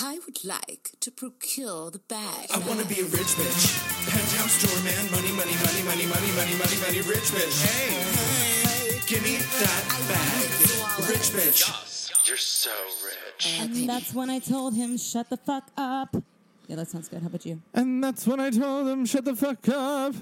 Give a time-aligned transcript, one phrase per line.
[0.00, 2.46] I would like to procure the bag.
[2.54, 4.08] I wanna be a rich bitch.
[4.08, 7.58] Penthouse store man, money, money, money, money, money, money, money, money, rich bitch.
[7.66, 11.08] Hey, hey, give me that bag.
[11.08, 12.28] Rich bitch.
[12.28, 12.70] You're so
[13.04, 13.58] rich.
[13.60, 16.14] And that's when I told him, shut the fuck up.
[16.68, 17.22] Yeah, that sounds good.
[17.22, 17.60] How about you?
[17.74, 20.14] And that's when I told him, shut the fuck up.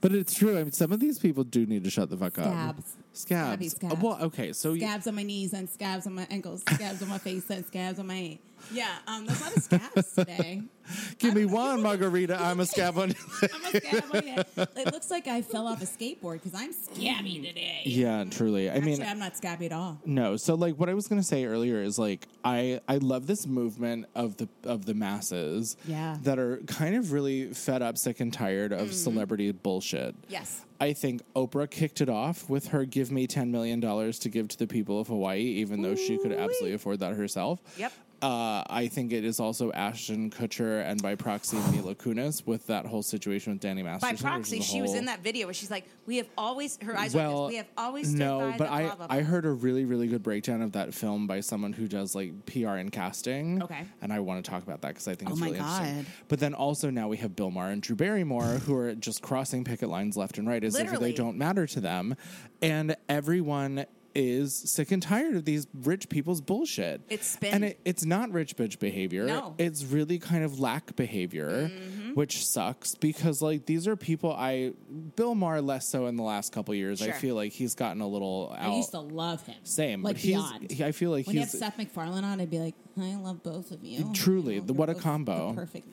[0.00, 0.58] But it's true.
[0.58, 2.46] I mean, some of these people do need to shut the fuck up.
[2.46, 2.96] Scabs.
[3.12, 3.48] Scabs.
[3.48, 4.02] Scabby scabs.
[4.02, 4.52] Well, okay.
[4.52, 7.48] So you, Scabs on my knees and scabs on my ankles, scabs on my face
[7.50, 8.38] and scabs on my.
[8.72, 10.62] Yeah, um, there's a lot of scabs today.
[11.18, 12.40] give me one margarita.
[12.40, 13.12] I'm a scab on.
[13.42, 14.46] I'm a scab on my head.
[14.56, 17.82] It looks like I fell off a skateboard because I'm scabby today.
[17.84, 18.70] yeah, truly.
[18.70, 20.00] I mean, Actually, I'm not scabby at all.
[20.04, 23.46] No, so like what I was gonna say earlier is like I I love this
[23.46, 26.18] movement of the of the masses, Yeah.
[26.22, 28.92] that are kind of really fed up, sick and tired of mm-hmm.
[28.92, 30.14] celebrity bullshit.
[30.28, 30.62] Yes.
[30.78, 34.48] I think Oprah kicked it off with her give me ten million dollars to give
[34.48, 37.60] to the people of Hawaii, even though she could absolutely afford that herself.
[37.78, 37.92] Yep.
[38.22, 42.86] Uh, I think it is also Ashton Kutcher and by proxy Mila Kunis with that
[42.86, 44.14] whole situation with Danny Masterson.
[44.14, 47.14] which proxy, she was in that video where she's like, "We have always." Her eyes
[47.14, 50.22] well, We have always no, but I blah, blah, I heard a really really good
[50.22, 53.62] breakdown of that film by someone who does like PR and casting.
[53.62, 53.84] Okay.
[54.00, 55.96] and I want to talk about that because I think Oh it's my really interesting.
[55.96, 56.06] God.
[56.28, 59.62] But then also now we have Bill Maher and Drew Barrymore who are just crossing
[59.64, 62.16] picket lines left and right as if they don't matter to them,
[62.62, 63.84] and everyone
[64.16, 67.02] is sick and tired of these rich people's bullshit.
[67.08, 69.26] It's been- and it, it's not rich bitch behavior.
[69.26, 69.54] No.
[69.58, 72.05] it's really kind of lack behavior, Mm-hmm.
[72.16, 74.72] Which sucks because like these are people I
[75.16, 77.02] Bill Maher less so in the last couple years.
[77.02, 78.70] I feel like he's gotten a little out.
[78.70, 79.56] I used to love him.
[79.64, 80.34] Same, Like but he's.
[80.36, 80.70] beyond.
[80.70, 81.50] he- I feel like when you have.
[81.50, 84.10] Seth MacFarlane on, I'd be like, I love both of you.
[84.14, 85.52] Truly, You know, the- what a combo.
[85.52, 85.86] Perfect.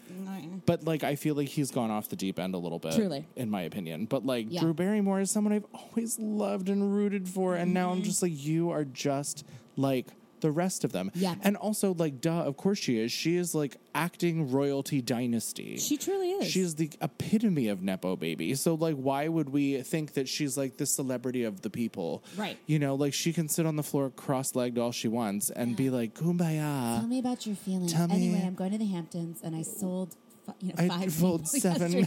[0.66, 2.94] But like, I feel like he's gone off the deep end a little bit.
[2.94, 3.28] Truly.
[3.36, 4.06] in my opinion.
[4.06, 4.62] But like, Yeah.
[4.62, 7.98] Drew Barrymore is someone I've always loved and rooted for, and now Mm-hmm.
[7.98, 9.44] I'm just like, you are just
[9.76, 10.08] like
[10.44, 11.10] the rest of them.
[11.16, 11.34] Yeah.
[11.42, 13.12] and also like, duh, of course she is.
[13.12, 15.78] She is like acting royalty dynasty.
[15.78, 16.52] She truly is.
[16.52, 18.54] She's the epitome of nepo baby.
[18.56, 22.24] So like, why would we think that she's like the celebrity of the people?
[22.38, 22.58] Right.
[22.68, 25.90] You know, like she can sit on the floor cross-legged all she wants and be
[25.90, 27.94] like, "Kumbaya." Tell me about your feelings.
[27.94, 30.16] Tell me- anyway, I'm going to the Hamptons and I sold
[30.60, 32.06] you know, I five sold seven.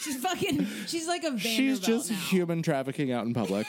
[0.00, 0.66] She's fucking.
[0.86, 2.16] She's like a Vanderbilt She's just now.
[2.16, 3.66] human trafficking out in public.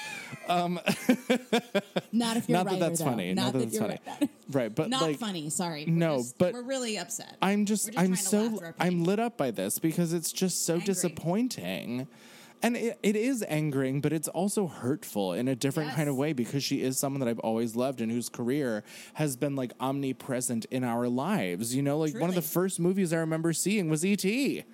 [0.48, 0.80] Um,
[2.12, 3.06] Not if you're Not that that's though.
[3.06, 3.34] funny.
[3.34, 4.00] Not, that that that's you're funny.
[4.22, 4.30] right.
[4.52, 5.50] Right, but Not like funny.
[5.50, 5.86] Sorry.
[5.88, 7.38] We're No, just- but we're really upset.
[7.42, 10.32] I'm just, just I'm so laugh through our I'm lit up by this because it's
[10.32, 10.86] just so Angry.
[10.86, 12.08] disappointing.
[12.62, 16.34] And it, it is angering, but it's also hurtful in a different kind of way
[16.34, 20.66] because she is someone that I've always loved and whose career has been like omnipresent
[20.70, 21.74] in our lives.
[21.74, 24.66] You know, like one of the first movies I remember seeing was E.T.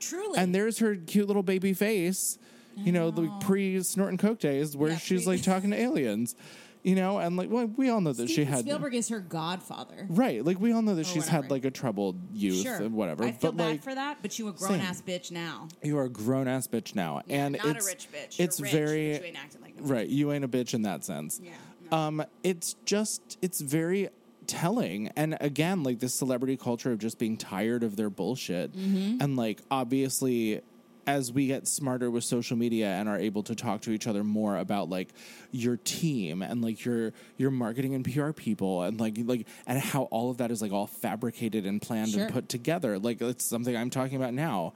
[0.00, 0.38] Truly.
[0.38, 2.38] And there's her cute little baby face,
[2.76, 6.34] you know, the pre snorting coke days where Yeah, she's pre- like talking to aliens,
[6.82, 9.20] you know, and like well, we all know that she Steven had Spielberg is her
[9.20, 10.06] godfather.
[10.10, 11.54] right, like we all know that she's had whatever.
[11.54, 12.76] like a troubled youth Sure.
[12.76, 13.24] and whatever.
[13.24, 15.68] I feel but bad like for that, but you a grown ass bitch now.
[15.82, 18.38] you are a grown ass bitch now, and not it's a rich bitch.
[18.38, 20.08] You're it's rich, very but you ain't acting like no right.
[20.08, 21.40] You ain't a bitch in that sense.
[21.42, 21.52] Yeah,
[21.92, 24.08] Um, it's just it's very
[24.46, 29.20] telling, and again, like this celebrity culture of just being tired of their bullshit, Mm-hmm.
[29.20, 30.60] and like obviously.
[31.06, 34.24] As we get smarter with social media and are able to talk to each other
[34.24, 35.10] more about like
[35.50, 40.04] your team and like your your marketing and PR people and like like and how
[40.04, 42.22] all of that is like all fabricated and planned Sure.
[42.22, 42.98] and put together.
[42.98, 44.72] Like it's something I'm talking about now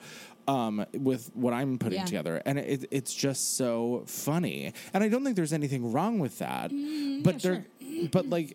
[0.46, 2.04] um, with what I'm putting Yeah.
[2.04, 4.74] together, and it, it's just so funny.
[4.92, 6.70] And I don't think there's anything wrong with that,
[7.24, 7.64] but there,
[8.12, 8.54] but like.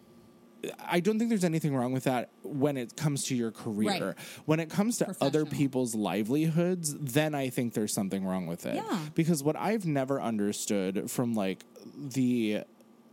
[0.88, 4.08] I don't think there's anything wrong with that when it comes to your career.
[4.08, 4.16] Right.
[4.46, 8.76] When it comes to other people's livelihoods, then I think there's something wrong with it.
[8.76, 9.00] Yeah.
[9.14, 11.64] Because what I've never understood from like
[11.98, 12.62] the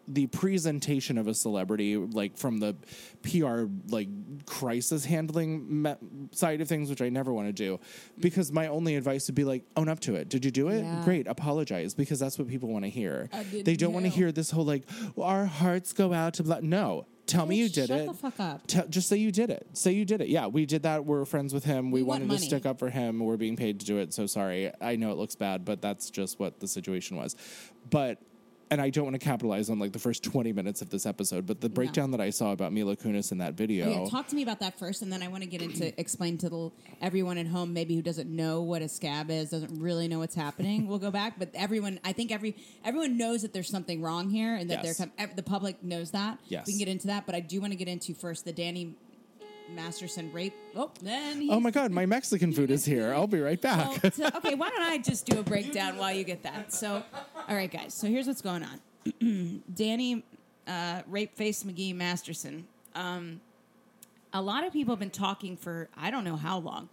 [0.09, 2.75] the presentation of a celebrity like from the
[3.23, 4.09] PR like
[4.45, 5.95] crisis handling me-
[6.33, 7.79] side of things which I never want to do
[8.19, 10.83] because my only advice would be like own up to it did you do it
[10.83, 11.03] Yeah.
[11.05, 14.51] great apologize because that's what people want to hear they don't want to hear this
[14.51, 14.83] whole like
[15.21, 18.39] our hearts go out to blah no tell me you did shut it the fuck
[18.41, 18.67] up.
[18.67, 19.67] Tell, just say you did it.
[19.73, 20.29] Say you did it.
[20.29, 21.05] Yeah, we did that.
[21.05, 21.91] We're friends with him.
[21.91, 22.47] We, We want wanted to money.
[22.47, 23.21] stick up for him.
[23.21, 24.13] We're being paid to do it.
[24.13, 24.73] So sorry.
[24.81, 27.37] I know it looks bad, but that's just what the situation was.
[27.89, 28.19] But
[28.71, 31.45] and I don't want to capitalize on like the first 20 minutes of this episode,
[31.47, 33.89] but the breakdown that I saw about Mila Kunis in that video.
[34.05, 36.39] Yeah, talk to me about that first, and then I want to get into explain
[36.39, 36.71] to the,
[37.03, 40.37] everyone at home maybe who doesn't know what a scab is, doesn't really know what's
[40.37, 40.87] happening.
[40.87, 44.55] we'll go back, but everyone, I think every everyone knows that there's something wrong here,
[44.55, 44.99] and that Yes.
[44.99, 46.39] they're the public knows that.
[46.49, 46.67] Yes.
[46.67, 48.95] we can get into that, but I do want to get into first the Danny
[49.75, 50.55] Masterson rape.
[50.75, 53.13] Oh, then oh my God, my Mexican food is here.
[53.13, 54.03] I'll be right back.
[54.03, 56.73] Well, to- okay, why don't I just do a breakdown while you get that?
[56.73, 57.03] So,
[57.49, 57.95] all right, guys.
[57.95, 59.63] So here's what's going on.
[59.75, 60.25] Danny,
[60.67, 63.41] uh, rape face McGee Masterson, um,
[64.33, 66.89] a lot of people have been talking for I don't know how long,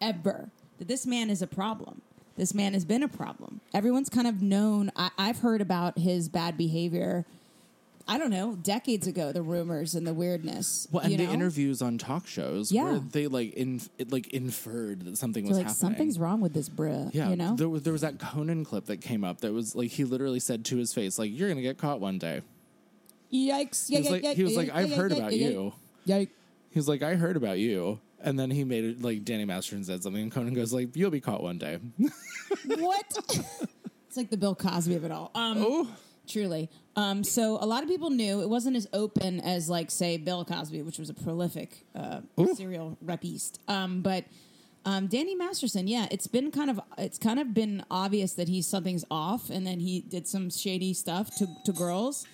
[0.00, 2.02] ever, that this man is a problem.
[2.36, 3.60] This man has been a problem.
[3.72, 4.90] Everyone's kind of known.
[4.96, 7.24] I, I've heard about his bad behavior.
[8.06, 10.86] I don't know, decades ago, the rumors and the weirdness.
[10.90, 11.32] Well, and the know?
[11.32, 12.84] interviews on talk shows Yeah.
[12.84, 15.74] where they like in, it, like inferred that something was like happening.
[15.74, 17.10] something's wrong with this bruh.
[17.14, 17.56] Yeah, you know.
[17.56, 20.40] there was there was that Conan clip that came up that was like he literally
[20.40, 22.42] said to his face like you're gonna get caught one day.
[23.32, 23.88] Yikes!
[23.88, 25.72] He was like he was like I've heard about you.
[26.06, 26.28] Yikes!
[26.70, 29.82] He was like I heard about you, and then he made it like Danny Masterson
[29.82, 31.78] said something, and Conan goes like you'll be caught one day.
[32.66, 33.04] what?
[34.08, 35.30] it's like the Bill Cosby of it all.
[35.34, 35.88] Um, oh,
[36.26, 36.70] Truly.
[36.96, 40.44] Um, so a lot of people knew it wasn't as open as, like, say, Bill
[40.44, 42.54] Cosby, which was a prolific uh, Ooh.
[42.54, 43.60] serial rapist.
[43.68, 44.24] Um, but
[44.86, 48.66] um, Danny Masterson, yeah, it's been kind of it's kind of been obvious that he's
[48.66, 52.26] something's off, and then he did some shady stuff to to girls.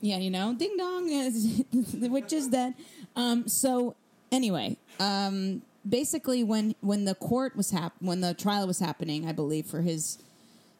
[0.00, 1.06] Yeah, you know, ding dong,
[1.72, 2.74] the witch is dead.
[3.16, 3.94] Um, so
[4.32, 9.32] anyway, um, basically, when when the court was hap- when the trial was happening, I
[9.32, 10.18] believe for his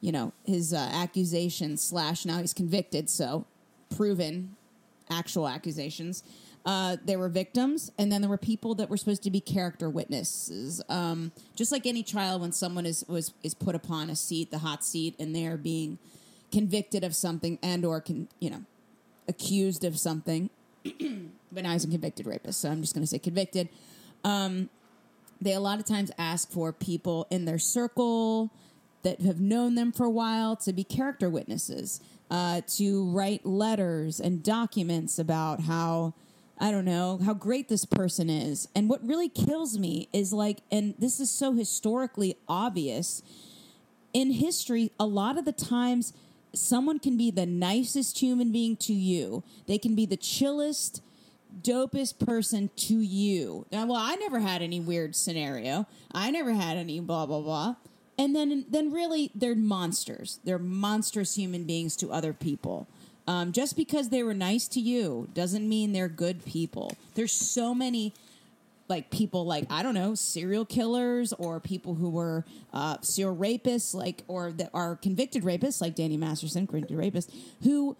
[0.00, 3.46] you know his uh, accusations slash now he's convicted so
[3.94, 4.56] proven
[5.10, 6.22] actual accusations.
[6.64, 9.88] Uh, there were victims and then there were people that were supposed to be character
[9.88, 10.82] witnesses.
[10.88, 14.58] Um, just like any trial when someone is was is put upon a seat the
[14.58, 15.98] hot seat and they're being
[16.52, 18.64] convicted of something and or can you know
[19.26, 20.50] accused of something.
[21.50, 23.70] But now he's a convicted rapist so i'm just going to say convicted.
[24.22, 24.68] Um,
[25.40, 28.50] they a lot of times ask for people in their circle
[29.08, 32.00] that have known them for a while to be character witnesses,
[32.30, 36.12] uh, to write letters and documents about how,
[36.58, 38.68] I don't know, how great this person is.
[38.74, 43.22] And what really kills me is like, and this is so historically obvious
[44.12, 46.12] in history, a lot of the times
[46.54, 51.02] someone can be the nicest human being to you, they can be the chillest
[51.62, 53.66] dopest person to you.
[53.72, 55.86] Now, well, I never had any weird scenario.
[56.12, 57.76] I never had any blah blah blah.
[58.18, 60.40] And then, then really, they're monsters.
[60.44, 62.88] They're monstrous human beings to other people.
[63.28, 66.96] Um, just because they were nice to you doesn't mean they're good people.
[67.14, 68.12] There's so many
[68.88, 73.94] like people like I don't know serial killers or people who were uh, serial rapists
[73.94, 77.30] like or that are convicted rapists like Danny Masterson convicted rapist
[77.62, 77.96] who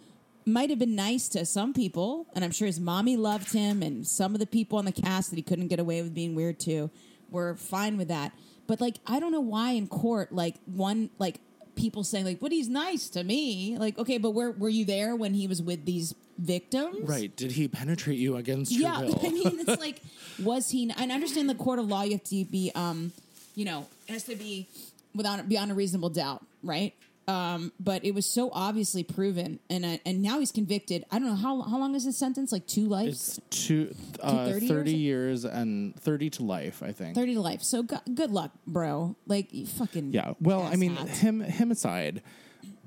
[0.46, 4.06] might have been nice to some people and I'm sure his mommy loved him and
[4.06, 6.58] some of the people on the cast that he couldn't get away with being weird
[6.60, 6.90] to
[7.30, 8.32] were fine with that
[8.68, 11.40] but like I don't know why in court like one like
[11.74, 15.16] people saying like but he's nice to me like okay but where were you there
[15.16, 17.34] when he was with these victims right.
[17.36, 19.18] Did he penetrate you against your yeah, will?
[19.20, 20.00] I mean, it's like,
[20.42, 20.90] was he?
[20.96, 22.02] And I understand the court of law.
[22.02, 23.12] You have to be, um,
[23.54, 24.68] you know, it has to be
[25.14, 26.94] without beyond a reasonable doubt, right?
[27.28, 31.04] Um, but it was so obviously proven, and uh, and now he's convicted.
[31.10, 32.52] I don't know how how long is his sentence?
[32.52, 34.68] Like two lives, it's two, uh, 30 years?
[34.70, 37.14] 30 years and 30 to life, I think.
[37.14, 37.62] thirty to life.
[37.62, 39.14] So go- good luck, bro.
[39.26, 40.32] Like you fucking Yeah.
[40.40, 42.22] Well, I mean, him him aside,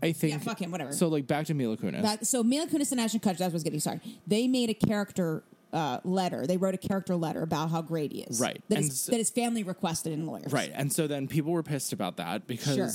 [0.02, 0.34] I think.
[0.34, 0.92] Yeah, fuck him, whatever.
[0.92, 2.02] So, like, back to Mila Kunis.
[2.02, 3.80] That, so Mila Kunis and Ashton Kutcher, that's what I was getting.
[3.80, 6.48] Sorry, they made a character uh, letter.
[6.48, 8.40] They wrote a character letter about how great he is.
[8.42, 8.60] Right.
[8.70, 10.52] That, his, s- that his family requested in lawyers.
[10.52, 10.72] Right.
[10.74, 12.90] And so then people were pissed about that because Sure.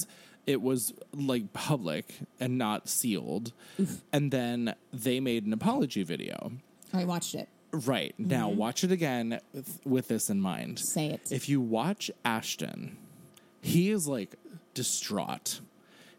[0.46, 3.52] It was like public and not sealed.
[4.12, 6.52] And then they made an apology video.
[6.93, 7.48] I watched it.
[7.72, 8.14] Right.
[8.19, 10.76] Now, watch it again with, with this in mind.
[10.76, 10.84] Mm-hmm.
[10.84, 11.32] Say it.
[11.32, 12.96] If you watch Ashton,
[13.60, 14.36] he is like
[14.74, 15.60] distraught.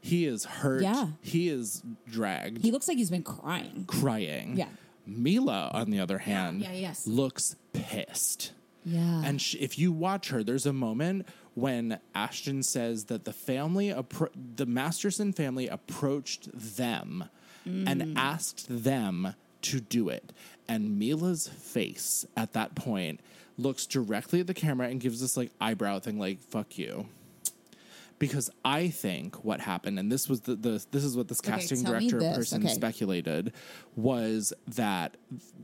[0.02, 0.84] He is hurt.
[0.84, 1.08] Yeah.
[1.22, 3.86] He is dragged, He looks like he's been crying.
[3.88, 4.58] crying.
[4.58, 4.68] Yeah.
[5.06, 7.08] Mila, on the other hand, Yeah, yes.
[7.08, 8.52] looks pissed.
[8.86, 9.22] Yeah.
[9.24, 11.26] And sh- if you watch her, there's a moment
[11.58, 17.26] when Ashton says that the family, appro- the Masterson family, approached them
[17.66, 17.90] Mm.
[17.90, 19.34] and asked them
[19.64, 20.32] to do it.
[20.70, 23.20] And Mila's face at that point
[23.58, 27.08] looks directly at the camera and gives this like eyebrow thing, like "fuck you."
[28.20, 31.80] Because I think what happened, and this was the, the this is what this casting
[31.80, 32.74] me director this, person okay.
[32.74, 33.52] speculated
[33.96, 35.18] was that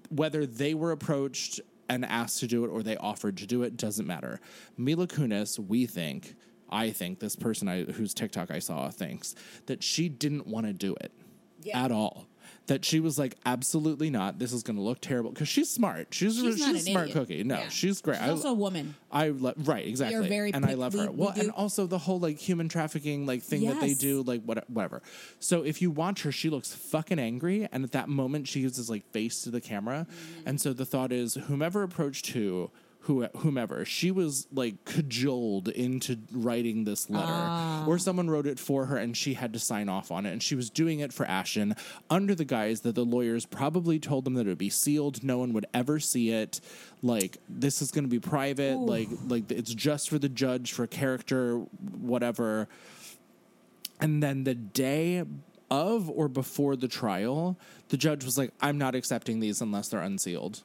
[0.10, 1.62] whether they were approached
[1.94, 4.40] and asked to do it or they offered to do it doesn't matter.
[4.78, 6.36] Mila Kunis, we think,
[6.70, 9.36] I think this person I, whose TikTok I saw thinks
[9.68, 11.12] that she didn't want to do it
[11.74, 12.28] at all.
[12.68, 14.40] That she was like, absolutely not.
[14.40, 16.08] This is going to look terrible because she's smart.
[16.12, 17.28] She's She's she's, not a smart idiot.
[17.28, 17.44] cookie.
[17.44, 17.68] No, Yeah.
[17.68, 18.20] she's great.
[18.20, 18.96] She's also a woman.
[19.12, 21.12] I lo- right exactly, You're very and I love her.
[21.12, 24.44] we Well, and also the whole like human trafficking like thing that they do, like
[24.44, 25.02] what, whatever.
[25.40, 28.90] So if you watch her, she looks fucking angry, and at that moment she uses
[28.90, 30.48] like face to the camera, Mm-hmm.
[30.48, 32.72] and so the thought is, whomever approached who,
[33.04, 33.84] who whomever.
[33.86, 37.86] She was like cajoled into writing this letter, Ah.
[37.86, 40.32] or someone wrote it for her and she had to sign off on it.
[40.32, 41.76] And she was doing it for Ashton
[42.10, 45.38] under the guise that the lawyers probably told them that it would be sealed, no
[45.38, 46.62] one would ever see it.
[47.02, 48.78] Like this is going to be private.
[48.78, 51.58] Like like it's just for the judge for character,
[52.00, 52.68] whatever.
[54.00, 55.24] And then the day
[55.70, 57.58] of or before the trial,
[57.90, 60.64] the judge was like, I'm not accepting these unless they're unsealed.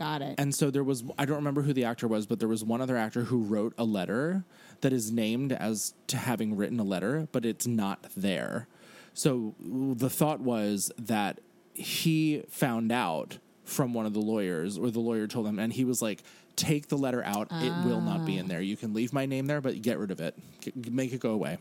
[0.00, 0.36] Got it.
[0.38, 2.80] And so there was, I don't remember who the actor was, but there was one
[2.80, 4.44] other actor who wrote a letter
[4.80, 8.66] that is named as to having written a letter, but it's not there.
[9.12, 11.40] So the thought was that
[11.74, 15.84] he found out from one of the lawyers, or the lawyer told him, and he
[15.84, 16.22] was like,
[16.56, 17.48] Take the letter out.
[17.50, 18.48] It will not be in ah.
[18.48, 18.60] there.
[18.60, 20.34] You can leave my name there, but get rid of it.
[20.74, 21.56] Make it go away.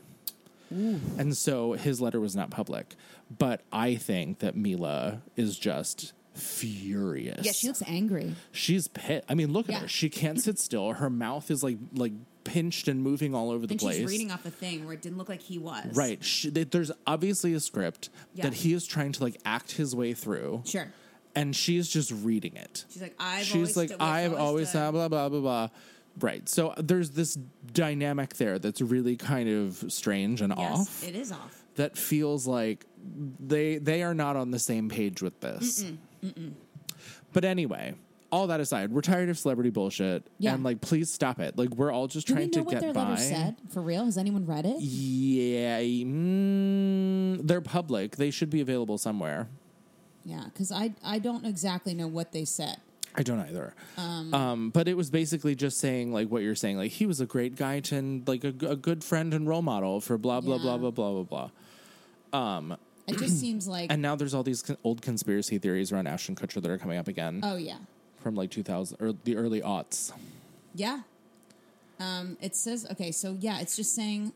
[0.72, 2.96] And so his letter was not public.
[3.38, 7.46] But I think that Mila is just furious.
[7.46, 8.36] yeah, she looks angry.
[8.52, 9.26] She's pit.
[9.30, 9.88] I mean, look at her.
[9.88, 10.94] She can't sit still.
[10.94, 13.98] Her mouth is like like pinched and moving all over the And place.
[13.98, 15.96] she's reading off a thing where it didn't look like he was.
[15.96, 16.24] Right.
[16.24, 18.46] She, th- there's obviously a script Yeah.
[18.46, 20.88] that he is trying to like act his way through, Sure.
[21.36, 22.86] and she's just reading it.
[22.90, 25.70] She's like, I've she's always like, stood- I've always done- blah blah blah blah.
[26.20, 26.48] Right.
[26.50, 27.38] So uh, there's this
[27.72, 31.04] dynamic there that's really kind of strange and Yes, off.
[31.08, 31.64] it is off.
[31.76, 32.86] that feels like
[33.40, 35.86] they they are not on the same page with this.
[37.34, 37.94] But anyway,
[38.32, 40.54] all that aside, we're tired of celebrity bullshit, Yeah.
[40.54, 41.58] and like, please stop it.
[41.58, 43.10] Like, we're all just Do we trying know to what get their by.
[43.10, 43.56] letter said?
[43.70, 44.06] For real?
[44.06, 44.80] Has anyone read it?
[44.82, 48.16] Yeah, mm, they're public.
[48.18, 49.48] They should be available somewhere.
[50.26, 52.78] Yeah, because I I don't exactly know what they said.
[53.16, 53.74] I don't either.
[53.98, 56.78] Um, but it was basically just saying like what you're saying.
[56.78, 59.62] Like he was a great guy to and like a, a good friend and role
[59.64, 60.78] model for blah blah blah Yeah.
[60.78, 61.50] blah blah blah
[62.32, 62.70] blah.
[63.10, 66.36] It just seems like And now there's all these con- old conspiracy theories around Ashton
[66.36, 67.78] Kutcher that are coming up again oh yeah,
[68.24, 70.12] from like 2000 or the early aughts.
[70.76, 71.02] yeah.
[72.00, 74.32] Um, it says okay, so yeah, it's just saying.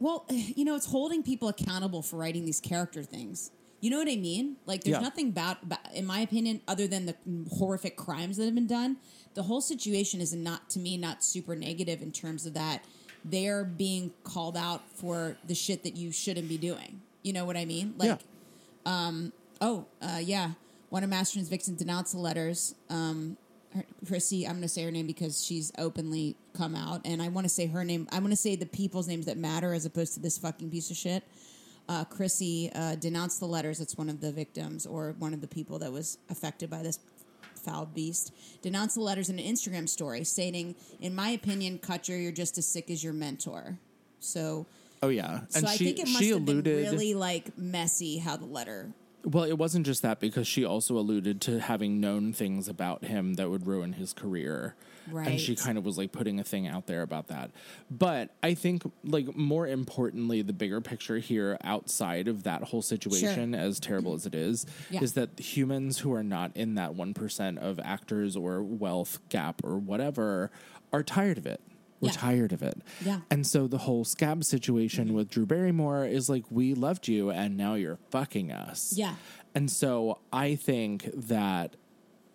[0.00, 3.50] Well, you know, it's holding people accountable for writing these character things.
[3.80, 4.56] You know what I mean?
[4.66, 5.02] Like, there's Yeah.
[5.02, 5.58] nothing about,
[5.94, 7.14] in my opinion, other than the
[7.56, 8.96] horrific crimes that have been done.
[9.34, 12.84] The whole situation is not, to me, not super negative in terms of that
[13.24, 17.00] they're being called out for the shit that you shouldn't be doing.
[17.22, 17.94] You know what I mean?
[17.96, 18.16] Like, yeah.
[19.60, 20.52] Oh, uh, yeah.
[20.90, 22.74] One of Masterson's victims denounced the letters.
[22.88, 23.36] Um,
[23.74, 27.28] her, Chrissy, I'm going to say her name because she's openly come out, and I
[27.28, 28.08] want to say her name.
[28.10, 30.90] I want to say the people's names that matter as opposed to this fucking piece
[30.90, 31.24] of shit.
[31.88, 33.80] Uh, Chrissy uh, denounced the letters.
[33.80, 36.98] It's one of the victims or one of the people that was affected by this
[37.54, 38.32] foul beast.
[38.62, 42.66] Denounced the letters in an Instagram story, stating, "In my opinion, Kutcher, you're just as
[42.66, 43.78] sick as your mentor."
[44.20, 44.66] So,
[45.02, 45.40] Oh yeah.
[45.48, 48.36] so And I she think it must she have alluded been really like messy how
[48.36, 48.92] the letter
[49.24, 53.34] Well, it wasn't just that because she also alluded to having known things about him
[53.34, 54.74] that would ruin his career.
[55.10, 55.28] Right.
[55.28, 57.50] And she kind of was like putting a thing out there about that.
[57.90, 63.54] But I think like more importantly the bigger picture here outside of that whole situation
[63.54, 65.00] as terrible as it is Yeah.
[65.02, 69.78] is that humans who are not in that 1% of actors or wealth gap or
[69.78, 70.50] whatever
[70.92, 71.60] are tired of it.
[72.00, 72.12] We're Yeah.
[72.12, 72.80] tired of it.
[73.04, 73.20] Yeah.
[73.30, 77.56] And so the whole scab situation with Drew Barrymore is like, we loved you and
[77.56, 78.92] now you're fucking us.
[78.96, 79.14] Yeah.
[79.54, 81.74] And so I think that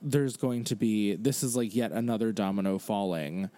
[0.01, 3.49] there's going to be, this is like yet another domino falling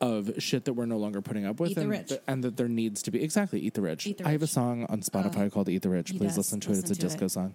[0.00, 2.12] of shit that we're no longer putting up with Eat the and, rich.
[2.28, 4.06] and that there needs to be exactly eat the rich.
[4.06, 6.10] Eat the I have a song on Spotify called Eat the Rich.
[6.16, 6.36] Please does.
[6.38, 6.78] listen to it.
[6.78, 7.30] It's a disco it.
[7.30, 7.54] song.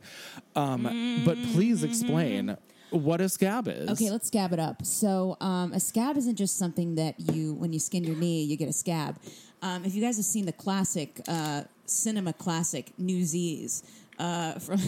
[0.53, 2.57] Um, But please explain
[2.93, 3.89] what a scab is.
[3.89, 4.85] Okay, let's scab it up.
[4.85, 8.55] So, um, a scab isn't just something that you, when you skin your knee, you
[8.57, 9.17] get a scab.
[9.61, 13.83] Um, if you guys have seen the classic, uh, cinema classic Newsies
[14.19, 14.79] uh, from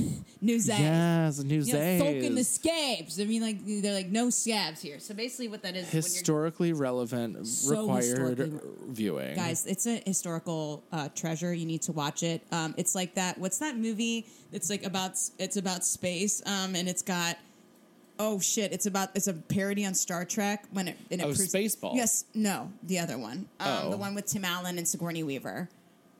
[0.41, 0.79] Newsies.
[0.79, 3.19] Yes, You know, in the scabs.
[3.19, 4.99] I mean, like they're like no scabs here.
[4.99, 8.03] So basically, what that is, when you're- historically relevant, So required
[8.37, 8.59] historically-
[8.89, 9.35] viewing.
[9.35, 11.53] guys, it's a historical uh, treasure.
[11.53, 12.43] You need to watch it.
[12.51, 13.37] Um, it's like that.
[13.37, 14.27] What's that movie?
[14.51, 17.37] It's like about it's about space, um, and it's got.
[18.17, 18.71] Oh shit!
[18.71, 21.95] It's about it's a parody on Star Trek when it and it Oh, proves- Spaceballs.
[21.95, 23.89] Yes, no, the other one, um, Oh.
[23.91, 25.69] the one with Tim Allen and Sigourney Weaver.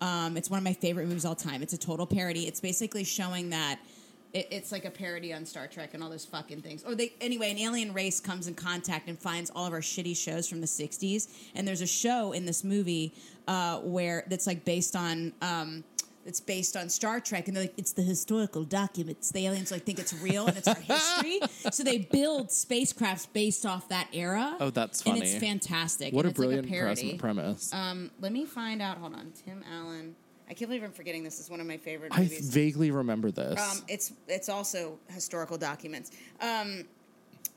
[0.01, 1.63] Um, it's one of my favorite movies of all time.
[1.63, 2.47] It's a total parody.
[2.47, 3.79] It's basically showing that
[4.33, 6.83] it, it's like a parody on Star Trek and all those fucking things.
[6.83, 10.17] Or they anyway, an alien race comes in contact and finds all of our shitty
[10.17, 11.29] shows from the '60s.
[11.55, 13.13] And there's a show in this movie
[13.47, 15.31] uh, where that's like based on.
[15.41, 15.85] Um,
[16.25, 19.31] it's based on Star Trek, and they're like, it's the historical documents.
[19.31, 21.39] The aliens like think it's real and it's our history,
[21.71, 24.57] so they build spacecrafts based off that era.
[24.59, 25.39] Oh, that's And it's funny.
[25.47, 26.13] fantastic.
[26.13, 27.17] what and a it's like brilliant parody.
[27.17, 27.73] premise.
[27.73, 28.97] Um, let me find out.
[28.97, 30.15] Hold on, Tim Allen.
[30.47, 31.39] I can't believe I'm forgetting this.
[31.39, 33.59] is one of my favorite I vaguely remember this.
[33.59, 36.11] um, it's it's also historical documents.
[36.39, 36.85] Um,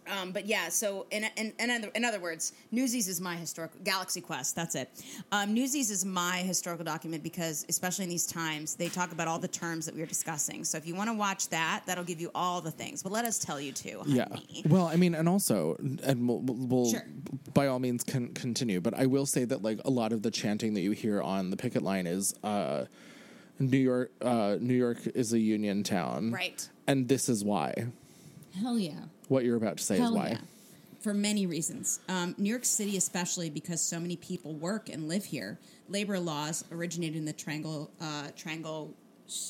[0.09, 3.81] Um, but yeah, so in, in, in, other, in other words, Newsies is my historical
[3.85, 4.57] Galaxy Quest.
[4.57, 4.91] That's it.
[5.33, 9.39] Um, Newsies is my historical document because, especially in these times, they talk about all
[9.39, 10.65] the terms that we were discussing.
[10.65, 13.03] So if you want to watch that, that'll give you all the things.
[13.03, 14.03] But let us tell you too.
[14.07, 14.29] Yeah.
[14.69, 17.05] Well, I mean, and also, and we'll, we'll Sure.
[17.55, 18.81] by all means con- continue.
[18.81, 21.51] But I will say that like a lot of the chanting that you hear on
[21.51, 22.85] the picket line is uh,
[23.59, 24.13] New York.
[24.23, 26.69] Uh, New York is a union town, Right.
[26.87, 27.89] And this is why.
[28.61, 28.93] Hell yeah.
[29.29, 30.29] What you're about to say Hell is why.
[30.31, 30.39] yeah.
[31.01, 32.01] For many reasons.
[32.09, 35.59] Um, New York City, especially because so many people work and live here.
[35.89, 38.93] Labor laws originated in the Triangle uh, Triangle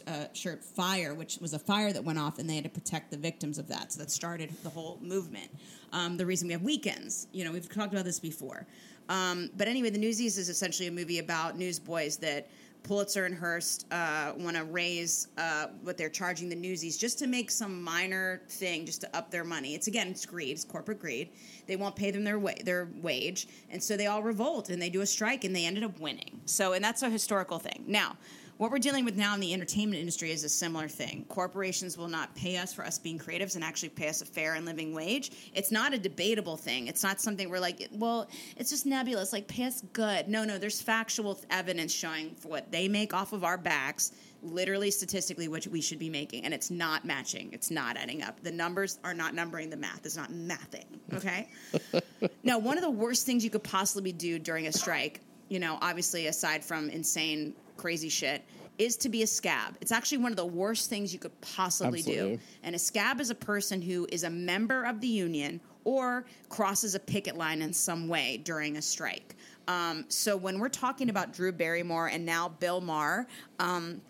[0.07, 3.11] uh, Shirt fire, which was a fire that went off, and they had to protect
[3.11, 3.93] the victims of that.
[3.93, 5.51] So that started the whole movement.
[5.93, 8.67] Um, the reason we have weekends, you know, we've talked about this before.
[9.09, 12.51] Um, but anyway, The Newsies is essentially a movie about newsboys that
[12.89, 17.27] Pulitzer and Hearst uh, want to raise uh, what they're charging the newsies just to
[17.27, 19.75] make some minor thing, just to up their money.
[19.75, 21.29] It's again, it's greed, it's corporate greed.
[21.67, 24.89] They won't pay them their wa- their wage, and so they all revolt and they
[24.89, 26.41] do a strike, and they ended up winning.
[26.47, 27.85] So, and that's a historical thing.
[27.87, 28.17] Now,
[28.59, 31.25] what we're dealing with now in the entertainment industry is a similar thing.
[31.29, 34.55] Corporations will not pay us for us being creatives and actually pay us a fair
[34.55, 35.31] and living wage.
[35.55, 36.89] It's not a debatable thing.
[36.89, 39.33] It's not something we're like, well, it's just nebulous.
[39.33, 40.27] Like, pay us good.
[40.27, 44.11] No, no, there's factual evidence showing for what they make off of our backs,
[44.43, 46.45] literally statistically, which we should be making.
[46.45, 47.51] And it's not matching.
[47.53, 48.43] It's not adding up.
[48.43, 50.05] The numbers are not numbering the math.
[50.05, 50.99] It's not mathing.
[51.15, 51.49] Okay?
[52.43, 55.79] now, one of the worst things you could possibly do during a strike, you know,
[55.81, 58.45] obviously aside from insane, crazy shit,
[58.77, 59.77] is to be a scab.
[59.81, 62.39] It's actually one of the worst things you could possibly do.
[62.63, 66.95] And a scab is a person who is a member of the union or crosses
[66.95, 69.35] a picket line in some way during a strike.
[69.67, 73.27] Um, so when we're talking about Drew Barrymore and now Bill Maher,
[73.59, 74.01] um,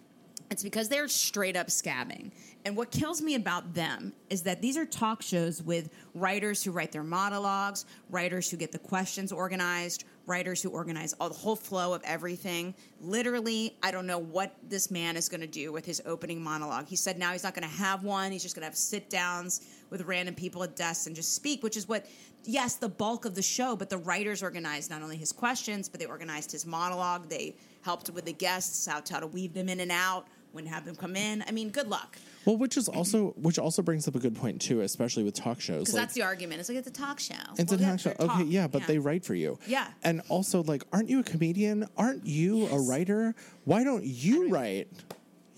[0.51, 2.31] it's because they're straight up scabbing.
[2.65, 6.71] And what kills me about them is that these are talk shows with writers who
[6.71, 11.57] write their monologues, writers who get the questions organized, writers who organize all the whole
[11.57, 12.75] flow of everything.
[13.01, 16.87] Literally, I don't know what this man is going to do with his opening monologue.
[16.87, 18.31] He said now he's not going to have one.
[18.31, 21.63] He's just going to have sit downs with random people at desks and just speak,
[21.63, 22.07] which is what,
[22.45, 25.99] yes, the bulk of the show, but the writers organized not only his questions, but
[25.99, 27.29] they organized his monologue.
[27.29, 30.95] They helped with the guests, how to, weave them in and out, when have them
[30.95, 31.43] come in.
[31.49, 32.19] I mean, good luck.
[32.49, 35.61] Well, which is also which also brings up a good point too, especially with talk
[35.61, 35.81] shows.
[35.81, 36.61] Because Like, that's the argument.
[36.61, 37.35] It's like it's a talk show.
[37.59, 38.13] It's Well, a talk show.
[38.13, 38.45] Okay, talk.
[38.47, 39.59] yeah, but they write for you.
[39.67, 39.87] Yeah.
[40.03, 41.87] And also, like, aren't you a comedian?
[41.99, 43.35] Aren't you a writer?
[43.67, 44.89] Why don't you write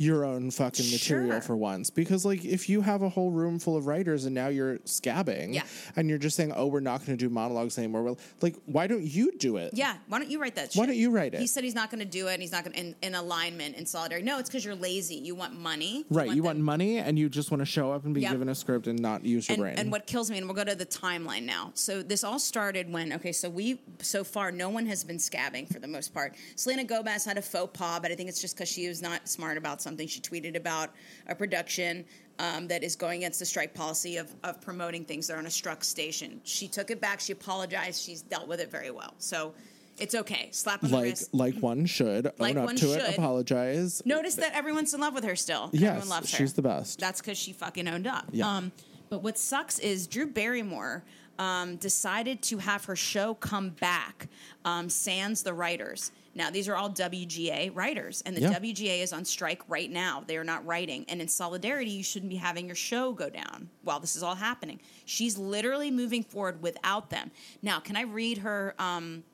[0.01, 1.41] your own fucking material Sure.
[1.43, 1.91] for once?
[1.91, 5.53] Because, like, if you have a whole room full of writers and now you're scabbing
[5.53, 5.63] Yeah.
[5.95, 8.87] and you're just saying, oh, we're not going to do monologues anymore, well, like, why
[8.87, 9.73] don't you do it?
[9.75, 10.73] Yeah, why don't you write that?
[10.75, 11.41] Why don't you write it?
[11.41, 12.33] He said he's not going to do it.
[12.33, 14.25] and He's not going to in, in alignment in solidarity.
[14.25, 15.17] No, it's because you're lazy.
[15.17, 16.07] You want money.
[16.09, 16.31] Right.
[16.35, 18.33] You want them- money and you just want to show up and be Yep.
[18.33, 19.75] given a script and not use your and, brain.
[19.79, 21.73] and what kills me, and we'll go to the timeline now.
[21.75, 25.71] So this all started when okay, so we so far no one has been scabbing
[25.71, 26.37] for the most part.
[26.57, 29.29] Selena Gomez had a faux pas, but I think it's just because she was not
[29.29, 29.90] smart about something.
[29.91, 30.91] Something she tweeted about
[31.27, 32.05] a production
[32.39, 35.47] um, that is going against the strike policy of, of promoting things that are on
[35.47, 36.41] a struck station.
[36.45, 37.19] She took it back.
[37.19, 38.01] She apologized.
[38.01, 39.15] She's dealt with it very well.
[39.19, 39.53] So
[39.99, 40.49] it's okay.
[40.53, 41.35] Slap on the like, wrist.
[41.35, 44.01] like one should Like own up to it, apologize.
[44.05, 45.71] Notice that everyone's in love with her still.
[45.73, 46.39] Yes, Everyone loves her.
[46.39, 47.01] she's the best.
[47.01, 48.27] That's because she fucking owned up.
[48.31, 48.47] Yeah.
[48.49, 48.71] Um,
[49.09, 51.03] but what sucks is Drew Barrymore
[51.41, 54.29] um, decided to have her show come back,
[54.65, 56.13] um, sans the writers.
[56.35, 58.53] Now, these are all WGA writers, and the Yeah.
[58.53, 60.23] WGA is on strike right now.
[60.27, 61.05] They are not writing.
[61.09, 64.37] And in solidarity, you shouldn't be having your show go down while this is all
[64.37, 64.79] happening.
[65.05, 67.33] She's literally moving forward without them.
[67.63, 69.25] Now, can I read her um,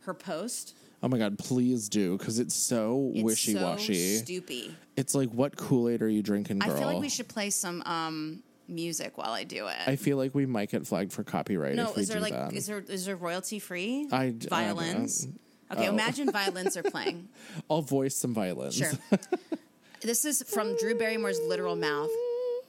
[0.00, 0.74] her post?
[1.02, 4.16] Oh my god, please do because it's so It's wishy washy.
[4.18, 4.74] So stoopy.
[4.96, 6.70] it's like, what Kool Aid are you drinking, girl?
[6.72, 9.76] I feel like we should play some um, music while I do it.
[9.86, 12.22] I feel like we might get flagged for copyright no, if we is there do
[12.24, 12.52] like that.
[12.52, 14.08] is there is there royalty free?
[14.12, 15.26] I- I violins.
[15.26, 15.32] know.
[15.72, 15.92] Okay, Oh.
[15.92, 17.28] imagine violins are playing.
[17.70, 18.74] I'll voice some violins.
[18.76, 18.90] Sure.
[20.02, 22.10] this is from Drew Barrymore's literal mouth.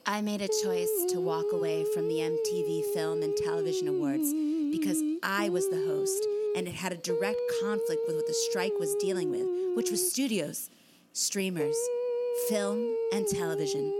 [0.06, 4.32] I made a choice to walk away from the MTV Film and Television Awards
[4.76, 8.72] because I was the host and it had a direct conflict with what the strike
[8.80, 10.70] was dealing with, which was studios,
[11.12, 11.76] streamers,
[12.48, 13.92] film, and television.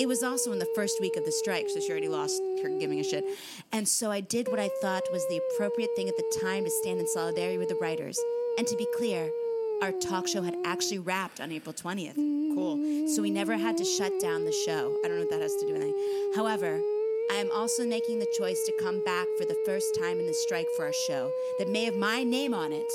[0.00, 2.70] It was also in the first week of the strike, so she already lost her
[2.78, 3.22] giving a shit.
[3.70, 6.70] And so I did what I thought was the appropriate thing at the time to
[6.70, 8.18] stand in solidarity with the writers.
[8.60, 9.30] And to be clear,
[9.80, 12.14] our talk show had actually wrapped on April 20th.
[12.54, 13.08] Cool.
[13.08, 14.98] So we never had to shut down the show.
[15.02, 16.32] I don't know what that has to do with anything.
[16.36, 16.78] However,
[17.30, 20.34] I am also making the choice to come back for the first time in the
[20.34, 22.92] strike for our show that may have my name on it.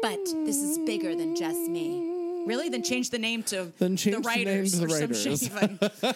[0.00, 2.44] But this is bigger than just me.
[2.46, 2.70] Really?
[2.70, 5.54] Then change the name to Then change the the name writers to the or some
[5.54, 6.14] writers.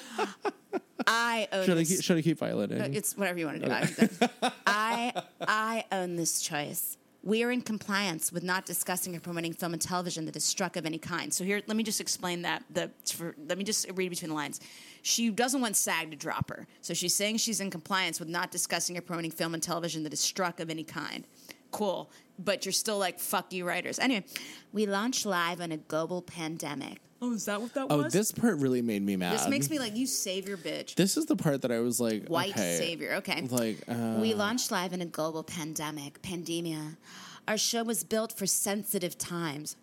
[1.07, 2.95] I own Should I keep, should I keep violating?
[2.95, 3.73] It's whatever you want to do.
[3.73, 4.53] I'm.
[4.67, 6.98] I I own this choice.
[7.23, 10.77] We are in compliance with not discussing or promoting film and television that is struck
[10.77, 11.35] of any kind.
[11.35, 12.63] So here, let me just explain that.
[12.71, 14.61] The for, let me just read between the lines.
[15.03, 18.51] She doesn't want SAG to drop her, so she's saying she's in compliance with not
[18.51, 21.27] discussing or promoting film and television that is struck of any kind.
[21.71, 23.99] Cool, but you're still like fuck you, writers.
[23.99, 24.25] Anyway,
[24.73, 27.01] we launched live on a global pandemic.
[27.21, 28.07] Oh, is that what that was?
[28.07, 29.35] oh, this part really made me mad.
[29.35, 30.95] This makes me like you savior bitch.
[30.95, 32.77] This is the part that I was like, White okay.
[32.79, 33.15] savior.
[33.17, 33.43] Okay.
[33.43, 36.97] Like, uh, we launched live in a global pandemic, pandemia.
[37.49, 39.77] Our show was built for sensitive times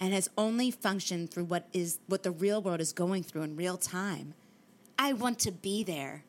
[0.00, 3.54] and has only functioned through what is what the real world is going through in
[3.54, 4.34] real time.
[4.98, 6.24] I want to be there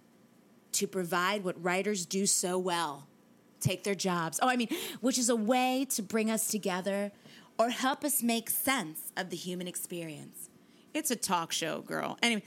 [0.74, 3.08] to provide what writers do so well.
[3.62, 4.40] Take their jobs.
[4.42, 4.68] Oh, I mean,
[5.00, 7.12] which is a way to bring us together
[7.58, 10.50] or help us make sense of the human experience.
[10.94, 12.18] It's a talk show, girl.
[12.22, 12.44] Anyway,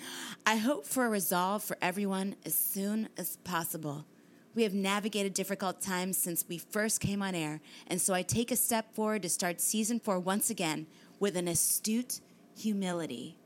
[0.46, 4.04] I hope for a resolve for everyone as soon as possible.
[4.54, 8.50] We have navigated difficult times since we first came on air, and so I take
[8.50, 10.86] a step forward to start season four once again
[11.18, 12.20] with an astute
[12.56, 13.36] humility.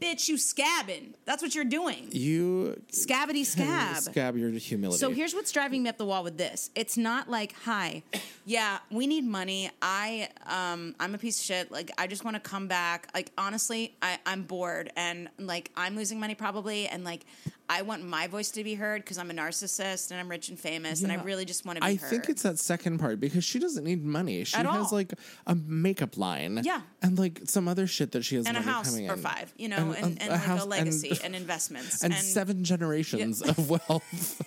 [0.00, 1.14] Bitch, you scabbing.
[1.24, 2.08] That's what you're doing.
[2.10, 3.96] you Scabbity scab.
[3.96, 4.98] scab your humility.
[4.98, 6.70] So here's what's driving me up the wall with this.
[6.74, 8.02] It's not like, hi,
[8.44, 9.70] yeah, we need money.
[9.80, 11.70] I um I'm a piece of shit.
[11.72, 13.08] Like I just want to come back.
[13.14, 17.24] Like honestly, I, I'm bored and like I'm losing money probably and like
[17.68, 20.58] I want my voice to be heard because I'm a narcissist and I'm rich and
[20.58, 21.98] famous and I really just want to be heard.
[21.98, 22.10] I heard.
[22.10, 24.44] think it's that second part because she doesn't need money.
[24.44, 24.98] She At has all.
[24.98, 25.14] like
[25.48, 26.82] a makeup line, Yeah.
[27.02, 29.18] and like some other shit that she has and a house coming or in.
[29.18, 33.42] five, you know, and, and, like house a legacy and, and, investments and seven generations
[33.42, 34.40] of wealth.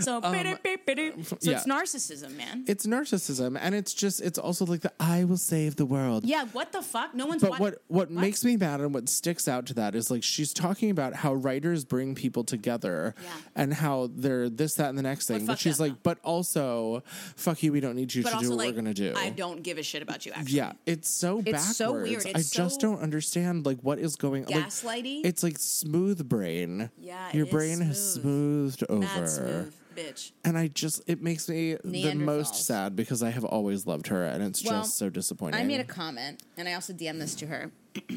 [0.00, 1.12] So, um, biddy.
[1.22, 1.56] so yeah.
[1.56, 2.64] it's narcissism, man.
[2.66, 6.24] it's narcissism, and it's just it's also like the I will save the world.
[6.24, 7.14] yeah, what the fuck?
[7.14, 9.94] No one's But wa- what, what makes me mad and what sticks out to that
[9.94, 13.30] is like she's talking about how writers bring people together Yeah.
[13.56, 15.46] and how they're this, that, and the next thing.
[15.46, 17.02] But, fuck she's them, like, but also,
[17.36, 19.12] fuck you, we don't need you but to also do what like we're gonna do.
[19.16, 20.32] I don't give a shit about you.
[20.32, 21.76] Actually, Yeah, it's so It's backwards.
[21.76, 22.26] so weird.
[22.26, 24.52] I It's just don't understand like what is going on.
[24.52, 25.22] gaslighty.
[25.24, 26.90] it's like smooth brain.
[26.98, 29.00] Yeah, it your is brain has smoothed over.
[29.00, 30.32] Mad smooth, bitch.
[30.44, 34.24] And I just it makes me the most sad because I have always loved her
[34.24, 35.60] and it's Well, just so disappointing.
[35.60, 37.70] I made a comment, and I also DM'd this to her.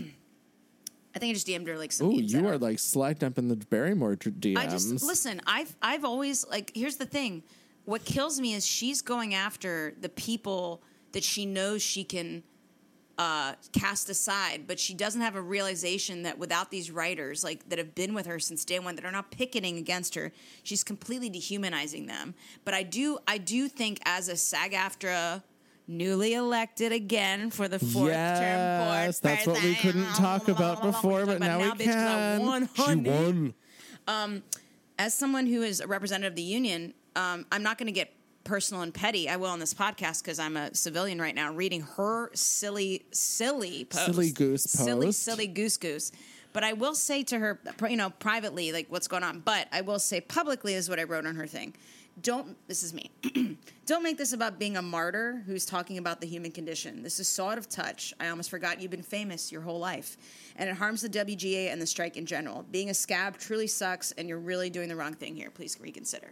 [1.16, 2.08] I think I just DM'd her like some.
[2.08, 4.58] Ooh, memes you are like sliding up in the Barrymore DMs.
[4.58, 5.42] I just listen.
[5.48, 6.72] I've I've always like.
[6.76, 7.44] Here's the thing.
[7.86, 10.82] What kills me is she's going after the people
[11.14, 12.44] that she knows she can
[13.18, 17.80] uh, cast aside, but she doesn't have a realization that without these writers, like that
[17.80, 20.32] have been with her since day one, that are not picketing against her,
[20.64, 22.34] she's completely dehumanizing them.
[22.66, 25.44] But I do, I do think as a SAG-AFTRA
[25.88, 30.82] newly elected again for the fourth term board, Yes, that's what we couldn't talk about
[30.82, 32.70] before, but now we bitch, 'cause I can.
[32.76, 34.34] She won.
[34.98, 38.14] as someone who is a representative of the union, um, I'm not going to get
[38.44, 39.28] personal and petty.
[39.28, 43.86] I will on this podcast because I'm a civilian right now, reading her silly, silly
[43.86, 46.12] post, Silly goose silly, silly goose goose.
[46.54, 49.40] But I will say to her, you know, privately, like what's going on.
[49.42, 51.74] But I will say publicly is what I wrote on her thing.
[52.22, 52.56] Don't.
[52.68, 53.12] This is me.
[53.86, 57.04] Don't make this about being a martyr who's talking about the human condition.
[57.04, 58.14] This is so out of touch.
[58.20, 60.16] I almost forgot you've been famous your whole life.
[60.56, 62.64] And it harms the WGA and the strike in general.
[62.72, 65.52] Being a scab truly sucks, and you're really doing the wrong thing here.
[65.52, 66.32] Please reconsider.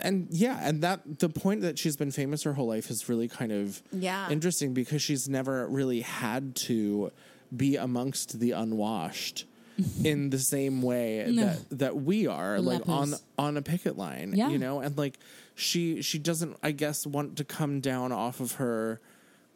[0.00, 3.28] and yeah, and that the point that she's been famous her whole life is really
[3.28, 4.30] kind of Yeah.
[4.30, 7.10] interesting because she's never really had to
[7.54, 9.44] be amongst the unwashed
[10.04, 14.48] in the same way that that we are like on on a picket line Yeah.
[14.50, 15.18] you know and like
[15.54, 19.00] she she doesn't i guess want to come down off of her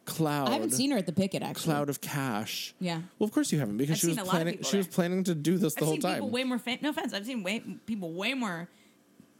[0.05, 1.65] cloud I haven't seen her at the picket actually.
[1.71, 3.01] cloud of cash Yeah.
[3.19, 4.77] well of course you haven't because I've she was seen a lot of planning she
[4.77, 6.81] was planning to do this the I've whole time way more famous.
[6.81, 8.67] No offense, I've seen way people way more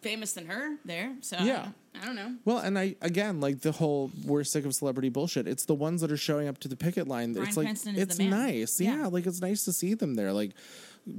[0.02, 1.16] famous than her there.
[1.22, 1.70] So Yeah.
[2.02, 2.36] I don't know.
[2.46, 5.48] Well, and I again like the whole we're sick of celebrity bullshit.
[5.48, 7.34] It's the ones that are showing up to the picket line.
[7.34, 8.48] Bryan it's like Cranston is it's the man.
[8.48, 8.98] nice, yeah.
[8.98, 9.08] Yeah.
[9.08, 10.32] Like it's nice to see them there.
[10.32, 10.52] Like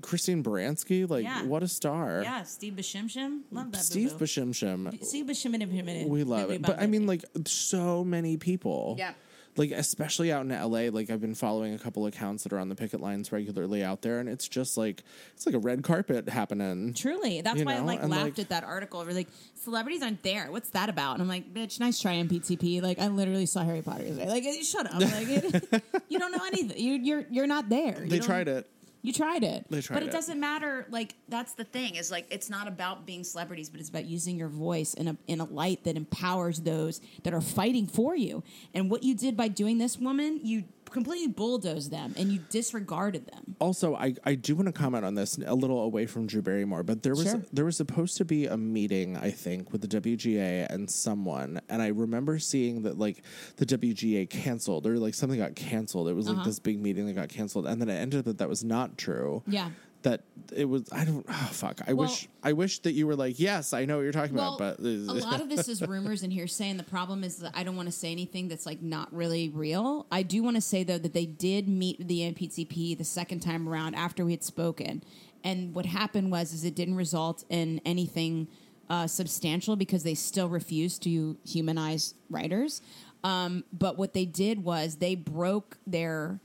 [0.03, 1.43] Christine Baranski, like Yeah.
[1.45, 2.23] what a star.
[2.23, 3.83] Yeah, Steve Bashimshim, love that.
[3.83, 4.25] Steve boo-boo.
[4.25, 6.63] Bashimshim, Steve Bashimshim, we love it.
[6.63, 8.95] But I mean, like so many people.
[8.99, 9.13] Yeah.
[9.57, 12.69] Like especially out in LA, like I've been following a couple accounts that are on
[12.69, 15.03] the picket lines regularly out there, and it's just like
[15.35, 16.95] it's like a red carpet happening.
[16.95, 19.05] Truly, that's why I like and, laughed like- at that article.
[19.05, 20.51] Where like celebrities aren't there.
[20.51, 21.15] What's that about?
[21.15, 22.81] And I'm like, bitch, nice try, MPTP.
[22.81, 24.29] Like I literally saw Harry Potter yesterday.
[24.29, 25.01] Like shut up.
[25.01, 26.79] Like it, you don't know anything.
[26.79, 28.03] You, you're you're not there.
[28.05, 28.69] You They tried it.
[29.03, 29.65] You tried it.
[29.71, 30.13] They tried but it, it.
[30.13, 30.87] doesn't matter.
[30.91, 34.37] Like that's the thing is like it's not about being celebrities, but it's about using
[34.37, 38.43] your voice in a in a light that empowers those that are fighting for you.
[38.75, 43.27] And what you did by doing this, woman, you completely bulldozed them and you disregarded
[43.27, 43.57] them.
[43.61, 46.83] Also, I, I do want to comment on this a little away from Drew Barrymore,
[46.83, 47.43] but there was Sure.
[47.53, 51.81] there was supposed to be a meeting, I think, with the WGA and someone, and
[51.83, 53.23] I remember seeing that like
[53.57, 56.09] the WGA canceled or like something got canceled.
[56.09, 56.37] It was Uh-huh.
[56.39, 58.65] like this big meeting that got canceled, and then it ended up that that was
[58.65, 59.43] not true.
[59.47, 59.71] Yeah.
[60.03, 60.23] That
[60.57, 60.89] it was.
[60.91, 61.27] I don't.
[61.29, 61.81] Oh, fuck.
[61.87, 62.29] I Well- wish.
[62.43, 64.85] I wish that you were like, yes, I know what you're talking Well, about, but
[64.85, 67.77] a lot of this is rumors and hearsay, and the problem is that I don't
[67.77, 70.07] want to say anything that's like not really real.
[70.11, 73.69] I do want to say though that they did meet the NPCP the second time
[73.69, 75.03] around after we had spoken,
[75.45, 78.49] and what happened was is it didn't result in anything
[78.89, 82.81] uh, substantial because they still refused to humanize writers.
[83.23, 86.41] Um, but what they did was they broke their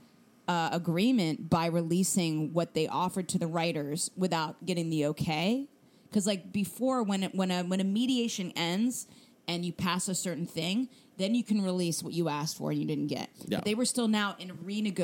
[0.48, 5.66] uh, agreement by releasing what they offered to the writers without getting the okay.
[6.08, 9.06] Because like before, when it, when a when a mediation ends
[9.48, 12.80] and you pass a certain thing, then you can release what you asked for and
[12.80, 13.30] you didn't get.
[13.46, 13.58] Yeah.
[13.58, 14.50] But they were still now in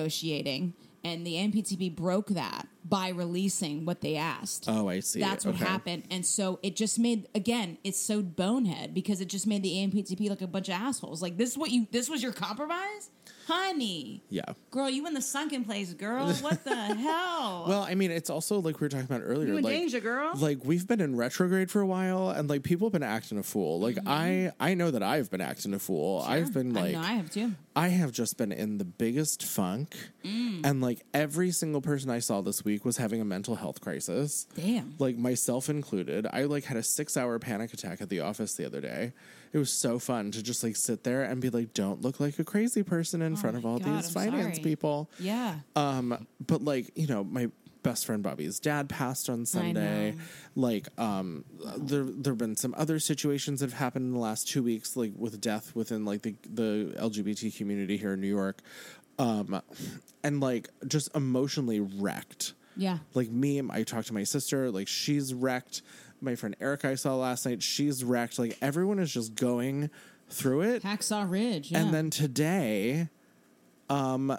[0.02, 0.72] renegotiating,
[1.04, 4.66] and the NPTP broke that by releasing what they asked.
[4.68, 5.20] Oh, I see.
[5.20, 5.64] That's what Okay.
[5.64, 9.74] happened, and so it just made again, it's so bonehead because it just made the
[9.74, 11.20] AMPTP look like a bunch of assholes.
[11.22, 13.10] Like this is what you this was your compromise,
[13.46, 14.22] honey.
[14.28, 14.42] yeah.
[14.70, 16.32] Girl, you in the sunken place, girl.
[16.34, 17.66] What the hell?
[17.68, 19.48] Well, I mean, it's also like we were talking about earlier.
[19.48, 20.32] You in like, danger, girl.
[20.34, 23.42] Like we've been in retrograde for a while, and like people have been acting a
[23.42, 23.80] fool.
[23.80, 26.24] Like I, I know that I've been acting a fool.
[26.26, 26.96] I've been like, Mm-hmm.
[26.98, 27.52] I know I have too.
[27.74, 30.60] I have just been in the biggest funk, Mm.
[30.64, 34.46] and like every single person I saw this week was having a mental health crisis.
[34.54, 34.94] Damn.
[34.98, 36.26] Like myself included.
[36.32, 39.12] I like had a six hour panic attack at the office the other day.
[39.52, 42.38] It was so fun to just like sit there and be like, "Don't look like
[42.38, 44.64] a crazy person in front of Oh all God, these I'm finance sorry.
[44.64, 45.56] people." Yeah.
[45.76, 47.50] Um, but like you know, my
[47.82, 50.14] best friend Bobby's dad passed on Sunday.
[50.54, 51.44] Like, um,
[51.76, 55.12] there there've been some other situations that have happened in the last two weeks, like
[55.16, 58.60] with death within like the the LGBT community here in New York,
[59.18, 59.60] um,
[60.24, 62.54] and like just emotionally wrecked.
[62.76, 62.98] Yeah.
[63.12, 64.70] Like me, I talked to my sister.
[64.70, 65.82] Like she's wrecked.
[66.22, 67.62] My friend Erica I saw last night.
[67.62, 68.38] She's wrecked.
[68.38, 69.90] Like everyone is just going
[70.30, 70.82] through it.
[70.82, 71.72] Hacksaw Ridge.
[71.72, 71.80] Yeah.
[71.82, 73.08] And then today,
[73.90, 74.36] um,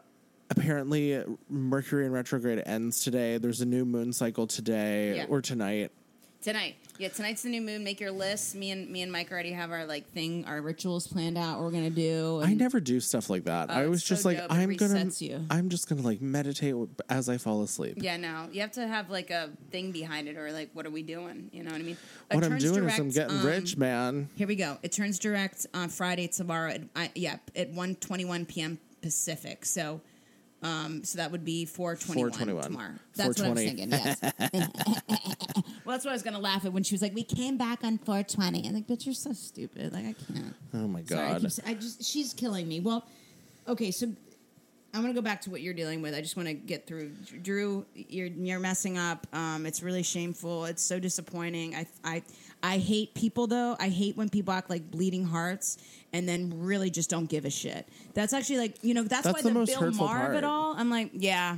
[0.49, 3.37] apparently Mercury in retrograde ends today.
[3.37, 5.25] There's a new moon cycle today Yeah.
[5.29, 5.91] or tonight.
[6.43, 6.75] Tonight.
[6.99, 7.85] Yeah, tonight's the new moon.
[7.85, 8.53] Make your list.
[8.53, 10.43] Me and me and Mike already have our like thing.
[10.45, 11.55] our rituals planned out.
[11.55, 12.41] What we're gonna do.
[12.43, 13.71] I never do stuff like that.
[13.71, 14.51] I it's was so just like, dope.
[14.51, 15.45] It I'm gonna, resets you.
[15.49, 16.75] I'm just gonna like meditate
[17.09, 17.93] as I fall asleep.
[17.95, 18.49] Yeah, no.
[18.51, 21.49] You have to have like a thing behind it or like what are we doing?
[21.53, 21.97] You know what I mean?
[22.29, 24.27] It What I'm doing is I'm getting um, rich, man.
[24.35, 24.77] Here we go.
[24.83, 28.79] It turns direct on Friday tomorrow at I, yeah, at 1:21 p.m.
[29.01, 29.65] Pacific.
[29.65, 30.01] So
[30.63, 32.63] um so that would be 4:21 4:21.
[32.63, 32.91] tomorrow.
[33.15, 33.89] That's what I was thinking.
[33.89, 34.19] Yes.
[34.23, 34.33] well,
[35.87, 37.97] that's what I was gonna laugh at when she was like, "We came back on
[37.97, 39.93] 420." I'm like, "Bitch, you're so stupid.
[39.93, 41.51] Like, I can't." Oh my Sorry, I, god.
[41.51, 42.79] keep, I just she's killing me.
[42.79, 43.05] Well,
[43.67, 44.07] okay, so
[44.93, 46.13] I'm gonna go back to what you're dealing with.
[46.13, 47.11] I just want to get through.
[47.41, 49.25] Drew, you're you're messing up.
[49.33, 50.65] Um, it's really shameful.
[50.65, 51.75] It's so disappointing.
[51.75, 52.23] I I
[52.61, 53.75] I hate people though.
[53.79, 55.79] I hate when people act like bleeding hearts
[56.13, 57.89] and then really just don't give a shit.
[58.13, 60.43] That's actually like you know that's, That's why the the, most Bill Maher of it
[60.43, 60.75] all.
[60.77, 61.57] I'm like, yeah,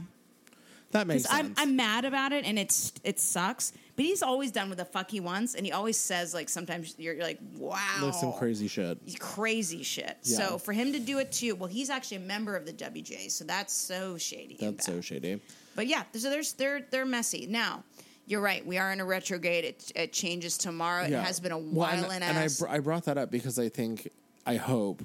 [0.99, 1.33] that makes sense.
[1.33, 3.71] I'm I'm mad about it and it's it sucks.
[3.95, 6.95] But he's always done with the fuck he wants, and he always says like sometimes
[6.97, 8.97] you're, you're like, wow, like some crazy shit.
[9.19, 10.17] crazy shit.
[10.23, 10.37] Yeah.
[10.37, 13.31] So for him to do it too, well, he's actually a member of the WJ,
[13.31, 14.57] so that's so shady.
[14.59, 15.39] and That's so shady.
[15.77, 17.47] But yeah, so there's they're they're messy.
[17.47, 17.83] Now,
[18.27, 18.65] you're right.
[18.65, 19.63] We are in a retrograde.
[19.63, 21.05] It, it changes tomorrow.
[21.05, 22.59] It has been a Well, while and, and, and I, ass.
[22.59, 24.09] br- I brought that up because I think
[24.45, 25.03] I hope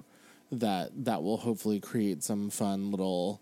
[0.50, 3.40] that that will hopefully create some fun little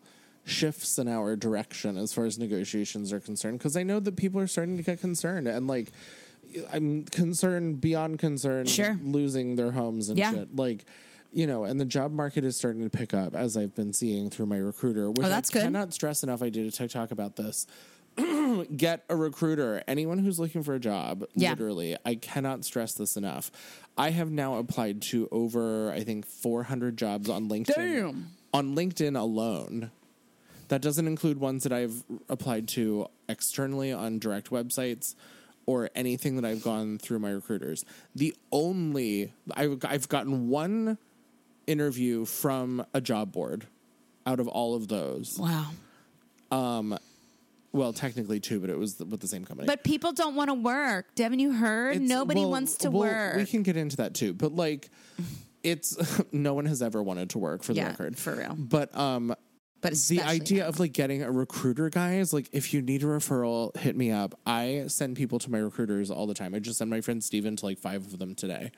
[0.49, 4.41] shifts in our direction as far as negotiations are concerned because I know that people
[4.41, 5.93] are starting to get concerned and like
[6.73, 8.99] I'm concerned beyond concern Sure.
[9.03, 10.33] losing their homes and Yeah.
[10.33, 10.85] shit like
[11.33, 14.31] you know and the job market is starting to pick up as I've been seeing
[14.31, 15.63] through my recruiter which Oh, that's I good.
[15.65, 17.67] cannot stress enough I did a TikTok about this
[18.77, 19.83] get a recruiter.
[19.87, 21.51] Anyone who's looking for a job, Yeah.
[21.51, 23.53] literally, I cannot stress this enough.
[23.97, 27.77] I have now applied to over, I think, 400 jobs on LinkedIn.
[27.77, 28.31] Damn.
[28.53, 29.93] On LinkedIn alone.
[30.69, 35.15] That doesn't include ones that I've applied to externally on direct websites
[35.67, 37.85] or anything that I've gone through my recruiters.
[38.15, 40.99] The only, I've, I've gotten one
[41.67, 43.67] interview from a job board
[44.27, 45.39] out of all of those.
[45.39, 45.71] wow.
[46.51, 46.99] Um,
[47.73, 49.67] Well, technically two, but it was with the same company.
[49.67, 51.07] But people don't want to work.
[51.19, 51.97] Haven't you heard?
[51.97, 53.37] It's- Nobody well, wants to well, work.
[53.37, 54.89] We can get into that too, but like,
[55.63, 55.97] it's
[56.33, 58.55] no one has ever wanted to work for the Yeah, record, for real.
[58.57, 59.35] But um,
[59.81, 60.69] but the idea now.
[60.69, 64.39] of like getting a recruiter, guys, like if you need a referral, hit me up.
[64.45, 66.55] I send people to my recruiters all the time.
[66.55, 68.73] I just send my friend Steven to like five of them today.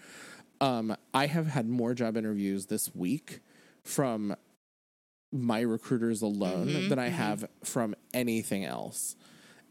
[0.61, 3.41] Um, I have had more job interviews this week
[3.83, 4.37] from
[5.33, 9.17] my recruiters alone Mm-hmm, than I have from anything else.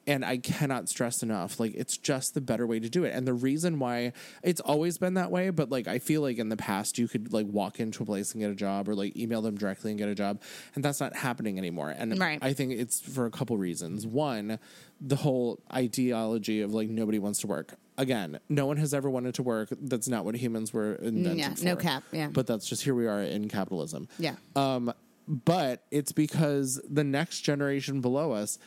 [0.09, 3.13] And I cannot stress enough, like it's just the better way to do it.
[3.15, 4.11] And the reason why
[4.43, 7.31] it's always been that way, but like I feel like in the past you could
[7.31, 9.99] like walk into a place and get a job or like email them directly and
[9.99, 10.41] get a job.
[10.73, 11.93] And that's not happening anymore.
[11.95, 12.39] And Right.
[12.41, 14.07] I think it's for a couple reasons.
[14.07, 14.57] One,
[14.99, 17.75] the whole ideology of like nobody wants to work.
[17.97, 19.69] Again, no one has ever wanted to work.
[19.79, 21.65] That's not what humans were invented Yeah, for.
[21.65, 22.29] no cap, yeah.
[22.31, 24.07] But that's just here we are in capitalism.
[24.17, 24.35] Yeah.
[24.55, 24.91] Um,
[25.27, 28.57] but it's because the next generation below us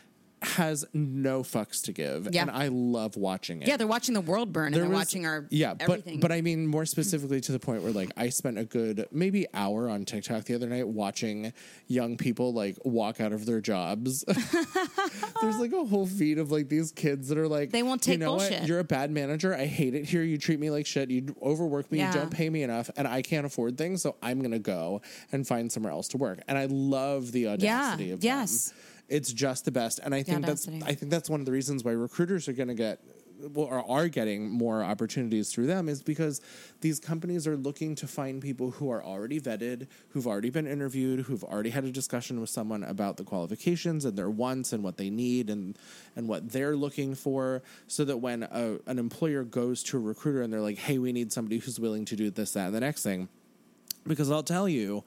[0.43, 2.43] has no fucks to give, Yeah.
[2.43, 3.69] and I love watching it.
[3.69, 6.21] Yeah, they're watching the world burn and they're was- watching our yeah, everything.
[6.21, 9.07] but but I mean more specifically to the point where like I spent a good
[9.13, 11.53] maybe hour on TikTok the other night watching
[11.87, 14.25] young people like walk out of their jobs.
[15.41, 18.13] There's like a whole feed of like these kids that are like They won't you
[18.15, 18.69] take know bullshit." What?
[18.69, 19.55] You're a bad manager.
[19.55, 20.23] I hate it here.
[20.23, 21.11] You treat me like shit.
[21.11, 21.99] You overwork me.
[21.99, 22.13] Yeah.
[22.13, 24.03] You don't pay me enough, and I can't afford things.
[24.03, 26.41] So I'm gonna go and find somewhere else to work.
[26.49, 28.29] And I love the audacity of them.
[29.09, 30.67] It's just the best, and I think that's.
[30.87, 33.01] I think that's one of the reasons why recruiters are going to get
[33.55, 36.41] or are getting more opportunities through them is because
[36.81, 41.21] these companies are looking to find people who are already vetted, who've already been interviewed,
[41.21, 44.97] who've already had a discussion with someone about the qualifications and their wants and what
[44.97, 45.77] they need and
[46.15, 50.43] and what they're looking for, so that when a, an employer goes to a recruiter
[50.43, 52.81] and they're like, "Hey, we need somebody who's willing to do this, that, and the
[52.81, 53.29] next thing,"
[54.07, 55.05] because I'll tell you,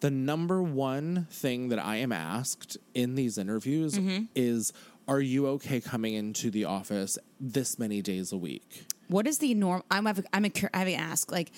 [0.00, 4.24] the number one thing that I am asked in these interviews Mm-hmm.
[4.34, 4.72] is,
[5.08, 9.54] "Are you okay coming into the office this many days a week?" what is the
[9.54, 9.82] norm?
[9.90, 11.50] I'm having, I'm a, having to ask like,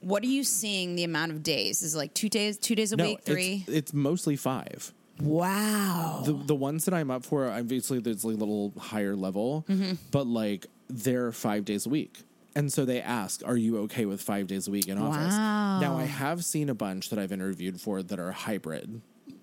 [0.00, 1.82] what are you seeing the amount of days?
[1.82, 3.64] Is it like two days, two days a week, three?
[3.68, 4.92] It's, it's mostly five.
[5.20, 6.22] wow.
[6.24, 9.92] The the ones that I'm up for, obviously, there's like a little higher level, Mm-hmm.
[10.10, 12.18] but like they're five days a week.
[12.54, 15.80] And so they ask, "Are you okay with five days a week in office?" Wow.
[15.80, 19.00] Now I have seen a bunch that I've interviewed for that are hybrid,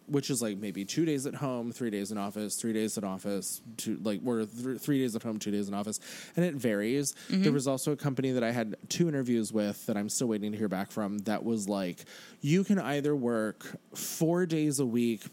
[0.08, 3.04] which is like maybe two days at home, three days in office, three days at
[3.04, 6.00] office, two like we're th- three days at home, two days in office,
[6.36, 7.14] and it varies.
[7.30, 7.44] Mm-hmm.
[7.44, 10.52] There was also a company that I had two interviews with that I'm still waiting
[10.52, 11.20] to hear back from.
[11.20, 12.06] That was like,
[12.42, 15.24] you can either work four days a week,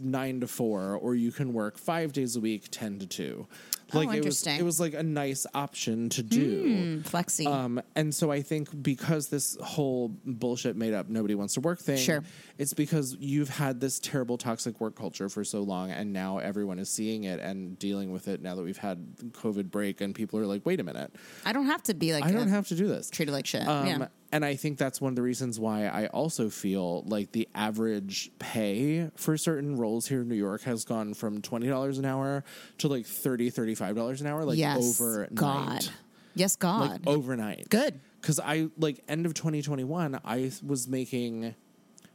[0.00, 3.46] nine to four, or you can work five days a week, ten to two.
[3.92, 7.00] Like it was, it was like a nice option to do.
[7.02, 7.46] Flexi.
[7.46, 11.78] Um, and so I think because this whole bullshit made up nobody wants to work
[11.78, 12.22] thing, Sure.
[12.58, 16.78] it's because you've had this terrible toxic work culture for so long, and now everyone
[16.80, 18.42] is seeing it and dealing with it.
[18.42, 21.66] Now that we've had COVID break, and people are like, "Wait a minute, I don't
[21.66, 23.66] have to be like I don't have to do this." treated like shit.
[23.68, 24.08] Um, yeah.
[24.36, 28.30] And I think that's one of the reasons why I also feel like the average
[28.38, 32.44] pay for certain roles here in New York has gone from $20 an hour
[32.76, 35.00] to like $30, $35 an hour, like yes.
[35.00, 35.34] overnight.
[35.34, 35.88] God.
[36.34, 36.90] Yes, God.
[36.90, 37.70] Like overnight.
[37.70, 37.98] Good.
[38.20, 41.54] Because I, like, end of 2021, I was making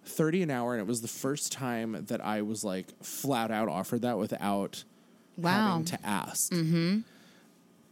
[0.05, 3.67] 30 an hour, and it was the first time that I was like flat out
[3.67, 4.83] offered that without
[5.37, 5.69] Wow.
[5.69, 6.51] having to ask.
[6.51, 6.99] Mm-hmm.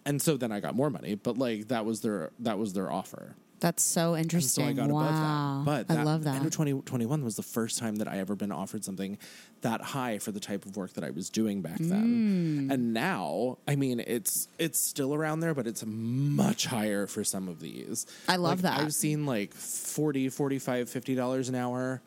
[0.05, 2.91] And so then I got more money, but like that was their that was their
[2.91, 3.35] offer.
[3.60, 4.63] That's so And interesting.
[4.65, 5.02] so I got wow.
[5.02, 5.88] above that.
[5.88, 6.36] But I love that.
[6.36, 9.17] End of 2021 was the first time that I ever been offered something
[9.62, 11.89] that high for the type of work that I was doing back Mm.
[11.89, 12.69] then.
[12.72, 17.50] And now, I mean, it's it's still around there, but it's much higher for some
[17.50, 18.06] of these.
[18.28, 18.80] I love Like, that.
[18.82, 22.02] I've seen like 40, 45, 50 dollars an hour.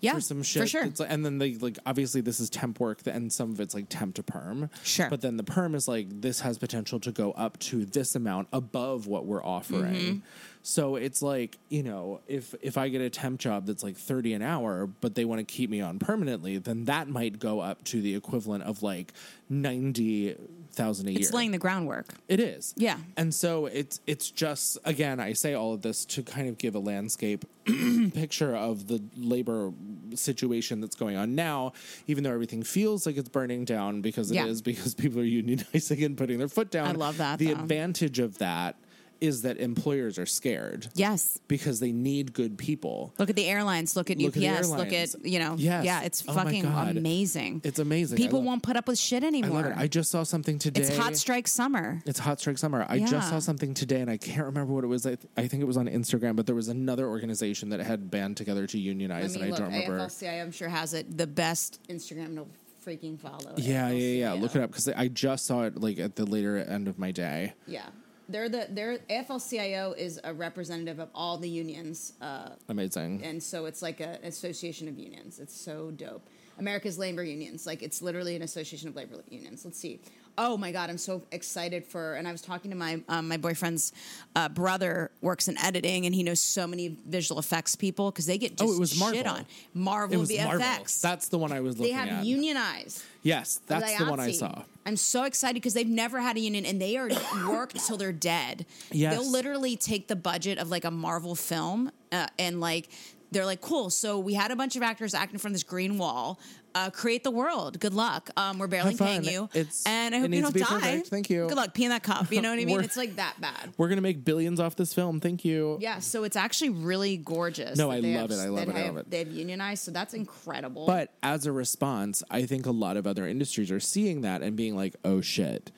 [0.00, 0.84] yeah, For some shit, sure.
[0.84, 3.74] It's like- and then they like obviously this is temp work, and some of it's
[3.74, 4.68] like temp to perm.
[4.82, 5.08] Sure.
[5.08, 8.48] but then the perm is like this has potential to go up to this amount
[8.52, 9.94] above what we're offering.
[9.94, 10.18] Mm-hmm.
[10.66, 14.32] So it's like you know if if I get a temp job that's like thirty
[14.32, 17.84] an hour, but they want to keep me on permanently, then that might go up
[17.84, 19.12] to the equivalent of like
[19.50, 20.34] ninety
[20.72, 21.20] thousand a year.
[21.20, 22.14] it's laying the groundwork.
[22.28, 22.72] It is.
[22.78, 22.96] Yeah.
[23.16, 26.74] And so it's it's just again I say all of this to kind of give
[26.74, 27.44] a landscape
[28.14, 29.70] picture of the labor
[30.14, 31.72] situation that's going on now
[32.06, 34.62] even though everything feels like it's burning down because it is Yeah.
[34.64, 36.88] because people are unionizing and putting their foot down.
[36.88, 37.60] I love that, The though.
[37.60, 38.76] advantage of that
[39.20, 41.38] is that employers are scared Yes.
[41.48, 43.14] because they need good people.
[43.18, 43.96] Look at the airlines.
[43.96, 44.68] Look at Look at UPS.
[44.70, 45.54] look at you know.
[45.58, 45.84] Yes.
[45.84, 46.96] Yeah, it's Oh fucking God.
[46.96, 47.60] amazing.
[47.64, 48.16] It's amazing.
[48.18, 49.62] People love- won't put up with shit I anymore.
[49.62, 49.76] love it.
[49.76, 50.80] I just saw something today.
[50.82, 52.02] it's hot strike summer.
[52.06, 52.84] It's Hot Strike Summer.
[52.88, 53.06] I Yeah.
[53.06, 55.06] just saw something today, and I can't remember what it was.
[55.06, 58.10] I, th- I think it was on Instagram, but there was another organization that had
[58.10, 59.98] band together to unionize, and I don't remember.
[59.98, 62.46] AFL-CIO, I'm sure has it the best Instagram to
[62.84, 63.54] freaking follow.
[63.56, 64.26] Yeah, yeah, yeah.
[64.32, 64.36] AFL-CIO.
[64.42, 67.10] Look it up because I just saw it like at the later end of my
[67.12, 67.54] day.
[67.66, 67.86] Yeah,
[68.28, 73.22] they're the they're AFL-CIO is a representative of all the unions, uh, Amazing.
[73.24, 75.38] and so it's like a, an association of unions.
[75.38, 76.26] It's so dope.
[76.58, 77.66] America's Labor Unions.
[77.66, 79.64] Like it's literally an association of labor unions.
[79.64, 80.00] Let's see.
[80.36, 82.14] Oh my god, I'm so excited for.
[82.14, 83.92] And I was talking to my um, my boyfriend's
[84.34, 88.36] uh, brother works in editing, and he knows so many visual effects people because they
[88.36, 89.28] get just Oh, it was shit Marvel.
[89.28, 90.44] on Marvel It was VFX.
[90.46, 90.84] Marvel.
[91.02, 92.24] That's the one I was they looking have at.
[92.24, 93.02] unionized.
[93.22, 94.62] yes, that's the one I saw.
[94.86, 97.08] I'm so excited because they've never had a union and they are
[97.48, 98.66] worked till they're dead.
[98.90, 99.14] Yes.
[99.14, 102.88] They'll literally take the budget of like a Marvel film uh, and like
[103.34, 103.90] they're like, cool.
[103.90, 106.40] So we had a bunch of actors acting from this green wall.
[106.76, 107.78] Uh, create the world.
[107.78, 108.30] Good luck.
[108.36, 110.64] Um, we're barely paying you, It's- and I hope you don't die.
[110.64, 111.06] perfect.
[111.06, 111.46] Thank you.
[111.46, 111.72] Good luck.
[111.72, 112.32] Pee in that cup.
[112.32, 112.80] You know what I mean?
[112.80, 113.72] It's like that bad.
[113.78, 115.20] We're gonna make billions off this film.
[115.20, 115.78] Thank you.
[115.80, 116.00] Yeah.
[116.00, 117.78] So it's actually really gorgeous.
[117.78, 118.42] No, I love have- it.
[118.42, 118.74] I love it.
[118.74, 119.08] I love it.
[119.10, 120.84] They've unionized, so that's incredible.
[120.86, 124.56] But as a response, I think a lot of other industries are seeing that and
[124.56, 125.70] being like, "Oh shit,"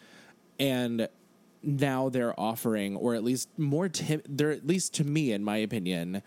[0.58, 1.08] and
[1.62, 4.22] now they're offering, or at least more tim.
[4.28, 6.22] They're at least to me, in my opinion,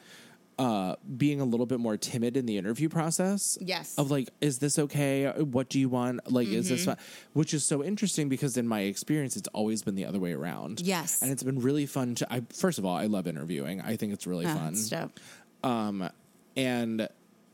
[0.60, 3.58] uh, being a little bit more timid in the interview process.
[3.62, 3.96] Yes.
[3.98, 5.26] Of like, is this okay?
[5.40, 6.32] What do you want?
[6.32, 6.76] Like, is Mm-hmm.
[6.76, 6.86] this?
[6.86, 6.98] Fun?
[7.34, 10.82] Which is so interesting because in my experience, it's always been the other way around.
[10.82, 11.22] Yes.
[11.22, 12.32] And it's been really fun to.
[12.32, 13.82] I first of all, I love interviewing.
[13.82, 15.18] I think it's really Ah, fun it's dope.
[15.64, 16.10] um,
[16.58, 17.08] and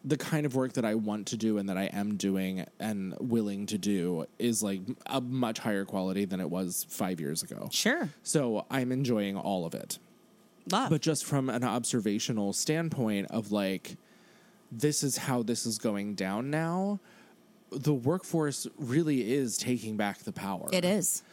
[0.03, 3.16] the kind of work that I want to do and that I am doing and
[3.20, 7.70] willing to do is like a much higher quality than it was five years ago.
[7.72, 8.10] Sure.
[8.22, 9.97] So I'm enjoying all of it.
[10.72, 10.89] Love.
[10.89, 13.97] But just from an observational standpoint of like,
[14.72, 16.99] this is how this is going down now,
[17.72, 20.70] the workforce really is taking back the power.
[20.74, 21.24] it is.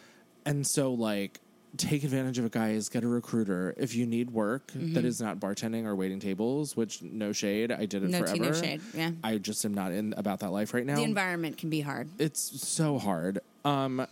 [0.45, 1.41] And so, like,
[1.77, 2.89] take advantage of it, guys.
[2.89, 3.75] Get a recruiter.
[3.79, 4.95] If you need work Mm-hmm.
[4.95, 8.37] that is not bartending or waiting tables, which no shade, I did it No tea,
[8.39, 8.43] forever.
[8.45, 9.13] no shade, yeah.
[9.25, 10.97] I just am not in about that life right now.
[10.97, 12.09] The environment can be hard.
[12.19, 13.39] it's so hard.
[13.65, 14.07] Um,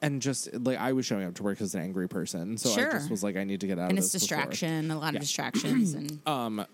[0.00, 2.90] and just like I was showing up to work as an angry person, so I
[2.92, 4.46] just was like, I need to get out and of it's this before.
[4.46, 6.64] distraction, a lot of distractions, and Um, uh,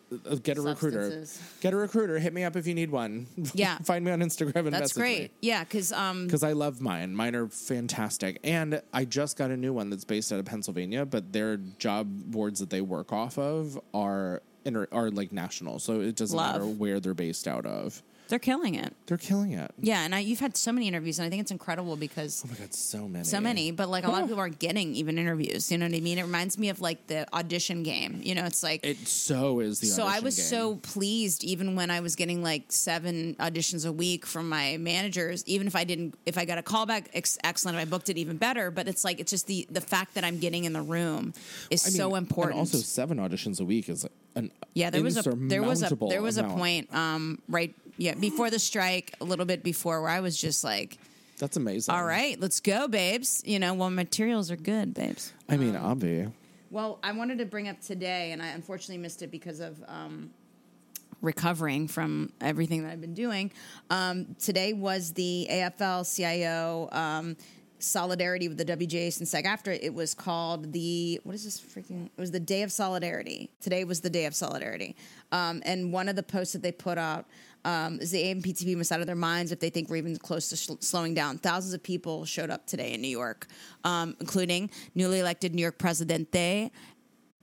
[0.42, 1.02] get a recruiter.
[1.10, 1.42] Substances.
[1.60, 2.18] Get a recruiter.
[2.18, 3.26] Hit me up if you need one.
[3.54, 3.78] Yeah.
[3.78, 5.30] find me on Instagram and that's great.
[5.40, 7.14] Yeah, because um, because I love mine.
[7.14, 11.04] Mine are fantastic, and I just got a new one that's based out of Pennsylvania,
[11.06, 16.00] but their job boards that they work off of are inter- are like national, so
[16.00, 16.52] it doesn't Love.
[16.54, 18.02] matter where they're based out of.
[18.34, 18.92] They're killing it.
[19.06, 19.70] They're killing it.
[19.78, 22.48] Yeah, and I, you've had so many interviews, and I think it's incredible because Oh
[22.50, 25.18] my god, so many, so many, but like a lot of people aren't getting even
[25.18, 25.70] interviews.
[25.70, 26.18] You know what I mean?
[26.18, 28.18] It reminds me of like the audition game.
[28.24, 29.86] You know, it's like It so is the.
[29.86, 30.46] so I was game.
[30.46, 35.44] so pleased even when I was getting like seven auditions a week from my managers.
[35.46, 37.76] Even if I didn't, if I got a callback, ex- excellent.
[37.78, 38.72] If I booked it, even better.
[38.72, 41.34] But it's like it's just the the fact that I'm getting in the room
[41.70, 42.54] is I mean, so important.
[42.54, 44.04] And also, seven auditions a week is
[44.34, 48.14] an Yeah, there was a there was a there was a point um right yeah
[48.14, 50.98] before the strike a little bit before where I was just like
[51.38, 51.94] That's amazing.
[51.94, 53.42] all right let's go babes.
[53.44, 55.32] You know well materials are good babes.
[55.48, 56.28] I mean, Avi.
[56.70, 60.30] well I wanted to bring up today and I unfortunately missed it because of um
[61.20, 63.52] recovering from everything that I've been doing.
[63.90, 67.36] Um today was the AFL CIO um
[67.80, 72.20] solidarity with the WGA and SAG-AFTRA it was called the what is this freaking it
[72.20, 73.50] was the day of solidarity.
[73.60, 74.96] Today was the day of solidarity.
[75.32, 77.26] Um, and one of the posts that they put out
[77.64, 80.48] um, is the AMPTP must out of their minds if they think we're even close
[80.50, 83.46] to sh- slowing down thousands of people showed up today in New York
[83.84, 86.70] um, including newly elected New York Presidente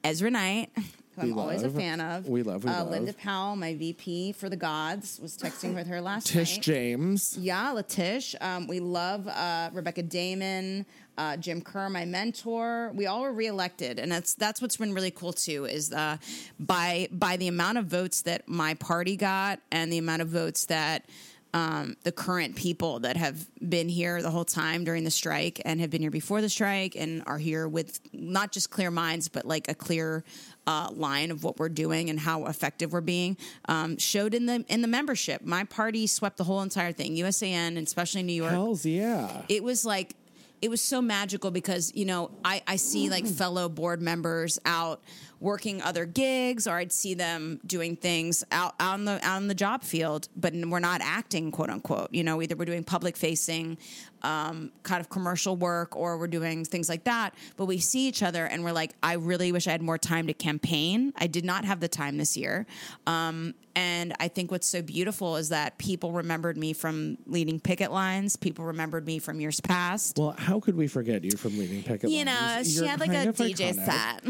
[0.03, 0.69] Ezra Knight
[1.15, 2.91] who I'm We always a fan of We love, we uh, love.
[2.91, 7.37] Linda Powell my VP for the gods was texting with her last Tish night James.
[7.37, 8.35] yeah, Latish.
[8.41, 10.85] Um, we love uh, Rebecca Damon,
[11.17, 12.91] uh, Jim Kerr, my mentor.
[12.93, 15.65] We all were reelected, and that's that's what's been really cool too.
[15.65, 16.17] Is uh,
[16.59, 20.65] by by the amount of votes that my party got, and the amount of votes
[20.65, 21.05] that
[21.53, 25.81] um, the current people that have been here the whole time during the strike and
[25.81, 29.45] have been here before the strike and are here with not just clear minds, but
[29.45, 30.23] like a clear
[30.65, 33.35] uh, line of what we're doing and how effective we're being
[33.65, 35.41] um, showed in the in the membership.
[35.43, 39.41] My party swept the whole entire thing, USAN, and especially New York Hells yeah.
[39.49, 40.15] it was like
[40.61, 45.01] it was so magical because you know I, I see like fellow board members out
[45.39, 49.47] working other gigs or I'd see them doing things out, out on the out on
[49.47, 52.13] the job field but we're not acting quote unquote.
[52.13, 53.77] You know either we're doing public facing
[54.23, 57.33] um, kind of commercial work or we're doing things like that.
[57.57, 60.27] But we see each other and we're like I really wish I had more time
[60.27, 61.13] to campaign.
[61.17, 62.65] I did not have the time this year.
[63.07, 67.91] Um, and I think what's so beautiful is that people remembered me from leading picket
[67.91, 68.35] lines.
[68.35, 70.17] People remembered me from years past.
[70.17, 72.71] Well, how could we forget you from leaving picket you know, lines?
[72.73, 73.85] she You're had like kind a of DJ iconic.
[73.85, 74.23] set.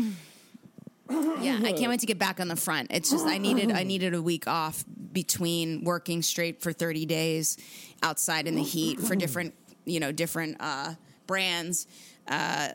[1.44, 2.88] yeah, I can't wait to get back on the front.
[2.92, 7.58] It's just I needed I needed a week off between working straight for 30 days
[8.02, 9.54] outside in the heat for different,
[9.86, 10.94] you know, different uh
[11.28, 11.86] brands.
[12.28, 12.70] Uh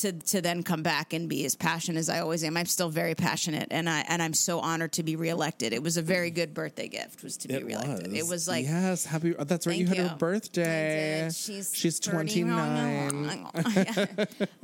[0.00, 2.56] to to then come back and be as passionate as I always am.
[2.56, 5.72] I'm still very passionate, and I and I'm so honored to be reelected.
[5.72, 7.22] It was a very good birthday gift.
[7.22, 8.14] Was to be reelected.
[8.14, 9.34] It was like yes, happy.
[9.36, 9.76] oh, That's right.
[9.76, 10.08] You had you.
[10.08, 11.28] her birthday.
[11.32, 13.30] She's she's twenty nine.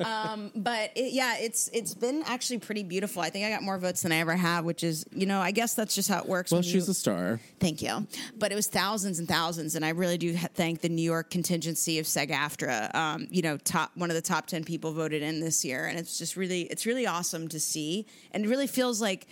[0.04, 3.22] um, but it, yeah, it's it's been actually pretty beautiful.
[3.22, 5.50] I think I got more votes than I ever have, which is you know I
[5.50, 6.52] guess that's just how it works.
[6.52, 7.40] Well, she's you, a star.
[7.60, 8.06] Thank you.
[8.38, 11.98] But it was thousands and thousands, and I really do thank the New York contingency
[11.98, 12.94] of SAG-AFTRA.
[12.94, 15.98] Um, you know, top one of the top ten people voted in this year, and
[15.98, 19.26] it's just really it's really awesome to see, and it really feels like.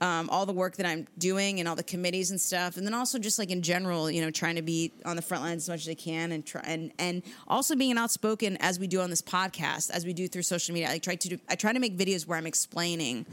[0.00, 2.94] Um, all the work that I'm doing and all the committees and stuff, and then
[2.94, 5.68] also just like in general, you know, trying to be on the front lines as
[5.68, 9.08] much as I can, and try and and also being outspoken as we do on
[9.08, 10.90] this podcast, as we do through social media.
[10.90, 13.24] I try to do, I try to make videos where I'm explaining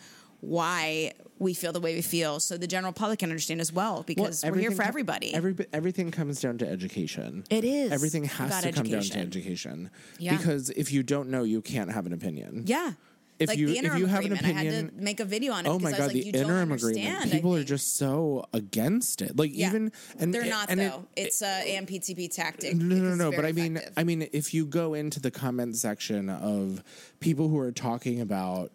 [0.42, 4.04] why we feel the way we feel, so the general public can understand as well,
[4.06, 5.34] because we're here for everybody.
[5.34, 7.44] Every, everything comes down to education.
[7.50, 9.90] It is Everything has to come down to education.
[10.20, 10.38] Yeah.
[10.38, 12.64] Because if you don't know, you can't have an opinion.
[12.68, 12.94] yeah.
[13.40, 15.26] If like you- the if interim you have an agreement, I had to make a
[15.26, 17.32] video on it Oh my I was god, like, the you don't interim agreement.
[17.32, 19.36] People are just so against it.
[19.36, 19.70] Like Yeah.
[19.70, 21.08] even and they're not and it- though.
[21.16, 22.76] it's a AMPTP tactic.
[22.76, 23.32] No, no, because no.
[23.32, 23.94] But I mean, effective.
[23.98, 26.84] I mean, if you go into the comment section of
[27.20, 28.72] people who are talking about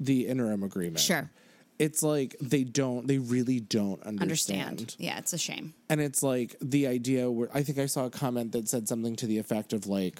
[0.00, 1.30] the interim agreement, Sure.
[1.78, 4.68] it's like they don't, they really don't understand.
[4.80, 4.96] understand.
[4.98, 5.74] Yeah, it's a shame.
[5.88, 9.14] And it's like the idea where I think I saw a comment that said something
[9.16, 10.18] to the effect of like,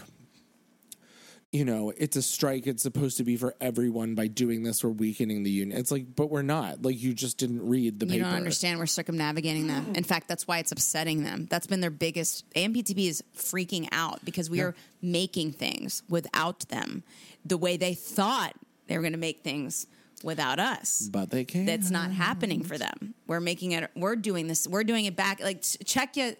[1.52, 2.68] you know, it's a strike.
[2.68, 4.14] It's supposed to be for everyone.
[4.14, 5.76] By doing this, we're weakening the union.
[5.76, 6.82] It's like, but we're not.
[6.82, 8.24] Like, you just didn't read the You paper.
[8.26, 8.78] don't understand.
[8.78, 9.94] We're circumnavigating them.
[9.96, 11.48] In fact, that's why it's upsetting them.
[11.50, 12.48] That's been their biggest.
[12.54, 17.02] AMPTP is freaking out because we are making things without them,
[17.44, 18.54] the way they thought
[18.90, 19.86] they were going to make things
[20.22, 21.08] without us.
[21.10, 21.64] But they can't.
[21.66, 23.14] That's not happening for them.
[23.26, 23.90] We're making it.
[23.94, 24.66] We're doing this.
[24.68, 25.40] We're doing it back.
[25.40, 26.32] Like check your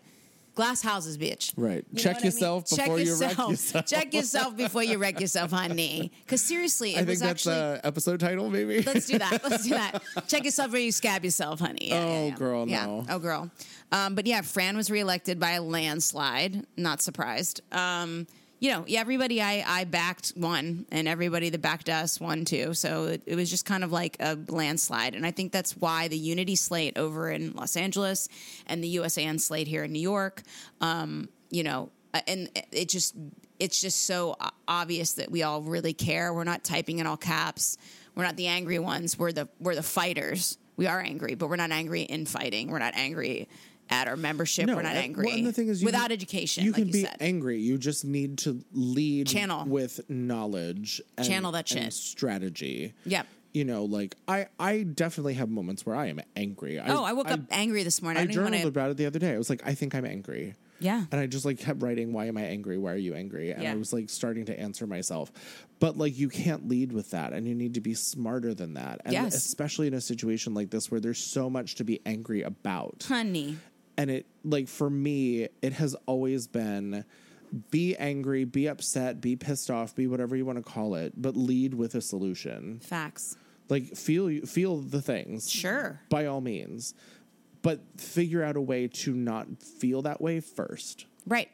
[0.57, 1.55] glass houses, bitch.
[1.57, 1.85] Right.
[1.93, 2.33] You Check what I mean?
[2.33, 3.87] yourself Check before you wreck yourself.
[3.87, 6.11] Check yourself before you wreck yourself, honey.
[6.25, 8.83] Because seriously, it I think was that's uh, episode title, maybe.
[8.83, 9.41] Let's do that.
[9.49, 10.03] Let's do that.
[10.29, 11.89] Check yourself before you scab yourself, honey.
[11.89, 12.35] Yeah, Oh, yeah, yeah.
[12.35, 13.07] girl, no.
[13.09, 13.51] Oh, girl.
[13.93, 16.67] Um, but yeah, Fran was reelected by a landslide.
[16.77, 17.63] Not surprised.
[17.73, 18.27] Um,
[18.61, 22.75] you know, everybody I, I backed won, and everybody that backed us won too.
[22.75, 25.15] So it, it was just kind of like a landslide.
[25.15, 28.29] And I think that's why the Unity slate over in Los Angeles
[28.67, 30.43] and the USAN slate here in New York,
[30.83, 33.15] um, you know, uh, and it just
[33.59, 34.37] it's just so
[34.69, 36.33] obvious that we all really care.
[36.35, 37.79] We're not typing in all caps.
[38.15, 39.19] We're not the angry ones.
[39.19, 40.59] We're the we're the fighters.
[40.77, 42.71] We are angry, but we're not angry in fighting.
[42.71, 43.49] We're not angry
[43.91, 44.67] at our membership.
[44.69, 45.27] we're not angry.
[45.27, 47.17] well, and the thing is, you without can- education, you like can you be said.
[47.21, 47.59] angry.
[47.61, 49.67] You just need to lead Channel.
[49.67, 51.93] with knowledge, and, Channel that and shit.
[51.93, 52.95] strategy.
[53.05, 53.27] Yep.
[53.53, 56.79] You know, like I, I definitely have moments where I am angry.
[56.79, 58.21] oh, I woke up angry this morning.
[58.21, 58.69] I, I journaled want to.
[58.69, 59.35] about it the other day.
[59.35, 60.55] I was like, I think I'm angry.
[60.79, 61.05] Yeah.
[61.11, 62.79] And I just like kept writing, why am I angry?
[62.79, 63.51] Why are you angry?
[63.51, 63.73] And Yeah.
[63.73, 65.31] I was like starting to answer myself.
[65.81, 69.01] But like you can't lead with that and you need to be smarter than that.
[69.05, 69.35] And Yes.
[69.35, 73.05] especially in a situation like this where there's so much to be angry about.
[73.09, 73.59] Honey,
[74.01, 77.05] And it like for me, it has always been
[77.71, 81.37] be angry, be upset, be pissed off, be whatever you want to call it, but
[81.37, 82.81] lead with a solution.
[82.81, 83.37] facts.
[83.69, 86.01] Like feel feel the things Sure.
[86.09, 86.95] by all means,
[87.61, 91.51] but figure out a way to not feel that way first, Right.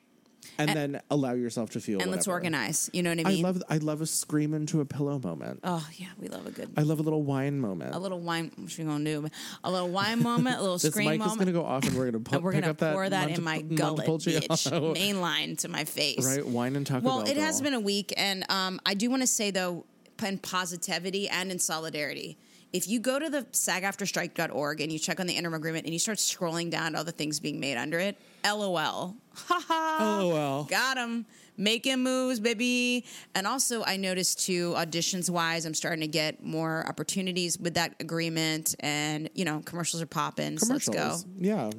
[0.59, 2.01] And, then allow yourself to feel.
[2.01, 2.91] And let's organize.
[2.93, 3.45] You know what I mean?
[3.45, 5.61] I love I love a scream into a pillow moment.
[5.65, 6.71] oh yeah, we love a good.
[6.77, 7.95] I love a little wine moment.
[7.95, 8.51] a little wine.
[8.57, 9.29] What you gonna do?
[9.65, 10.59] A little wine moment.
[10.59, 11.41] A little this scream mic moment.
[11.41, 13.09] is to go off, and we're going to and we're pick gonna up that pour
[13.09, 14.95] that in my gullet, bitch.
[14.95, 16.27] Main line to my face.
[16.27, 17.31] right, wine and Taco Well, Bell.
[17.31, 17.65] it has girl.
[17.71, 19.85] been a week, and um, I do want to say though,
[20.25, 22.39] in positivity and in solidarity.
[22.77, 25.99] If you go to the sagaftrastrike.org and you check on the interim agreement and you
[25.99, 29.17] start scrolling down all the things being made under it, LOL.
[29.35, 30.23] Haha.
[30.23, 30.65] LOL.
[30.65, 31.25] Got him.
[31.57, 33.07] Making moves, baby.
[33.35, 37.95] And also, I noticed too, auditions wise, I'm starting to get more opportunities with that
[37.99, 38.75] agreement.
[38.81, 40.59] And, you know, commercials are popping.
[40.59, 41.17] So let's go.
[41.39, 41.71] Yeah,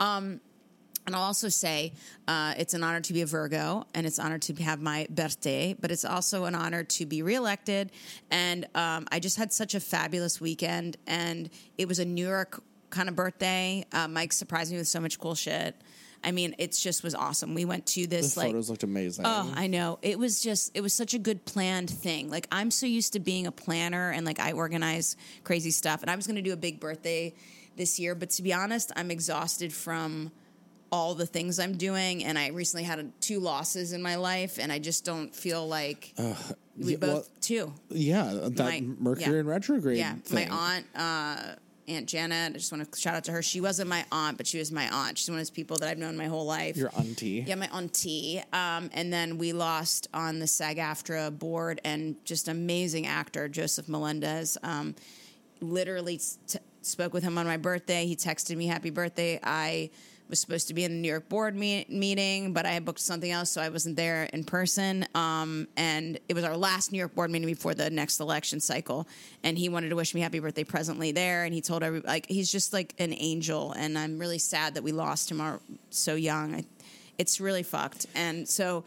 [0.00, 0.40] um,
[1.06, 1.92] And I'll also say
[2.26, 5.06] uh, it's an honor to be a Virgo and it's an honor to have my
[5.08, 7.92] birthday, but it's also an honor to be reelected.
[8.30, 11.48] And um, I just had such a fabulous weekend, and
[11.78, 13.86] it was a New York kind of birthday.
[13.92, 15.76] Uh, Mike surprised me with so much cool shit.
[16.24, 17.54] I mean, it just was awesome.
[17.54, 19.26] We went to the this like photos looked amazing.
[19.26, 20.00] Oh, I know.
[20.02, 22.30] It was just it was such a good planned thing.
[22.30, 26.02] Like I'm so used to being a planner and like I organize crazy stuff.
[26.02, 27.32] And I was going to do a big birthday
[27.76, 30.32] this year, but to be honest, I'm exhausted from
[30.92, 34.70] all the things I'm doing and I recently had two losses in my life and
[34.70, 36.14] I just don't feel like
[36.78, 37.72] we yeah, both well, too.
[37.90, 39.40] yeah, that My- Mercury yeah.
[39.40, 39.98] in retrograde.
[39.98, 40.48] Yeah, thing.
[40.48, 41.54] my aunt uh
[41.88, 42.54] Aunt Janet.
[42.54, 43.42] I just want to shout out to her.
[43.42, 45.18] She wasn't my aunt, but she was my aunt.
[45.18, 46.76] She's one of those people that I've known my whole life.
[46.76, 47.44] Your auntie.
[47.46, 48.42] Yeah, my auntie.
[48.52, 53.88] Um, and then we lost on the SAG AFTRA board and just amazing actor, Joseph
[53.88, 54.58] Melendez.
[54.62, 54.94] Um,
[55.60, 58.06] literally t- spoke with him on my birthday.
[58.06, 59.38] He texted me happy birthday.
[59.42, 59.90] I
[60.28, 63.00] was supposed to be in the New York board me- meeting, but I had booked
[63.00, 65.06] something else, so I wasn't there in person.
[65.14, 69.06] Um, and it was our last New York board meeting before the next election cycle.
[69.42, 71.44] And he wanted to wish me happy birthday presently there.
[71.44, 73.72] And he told every like he's just like an angel.
[73.72, 75.60] And I'm really sad that we lost him our,
[75.90, 76.54] so young.
[76.54, 76.64] I,
[77.18, 78.06] it's really fucked.
[78.14, 78.84] And so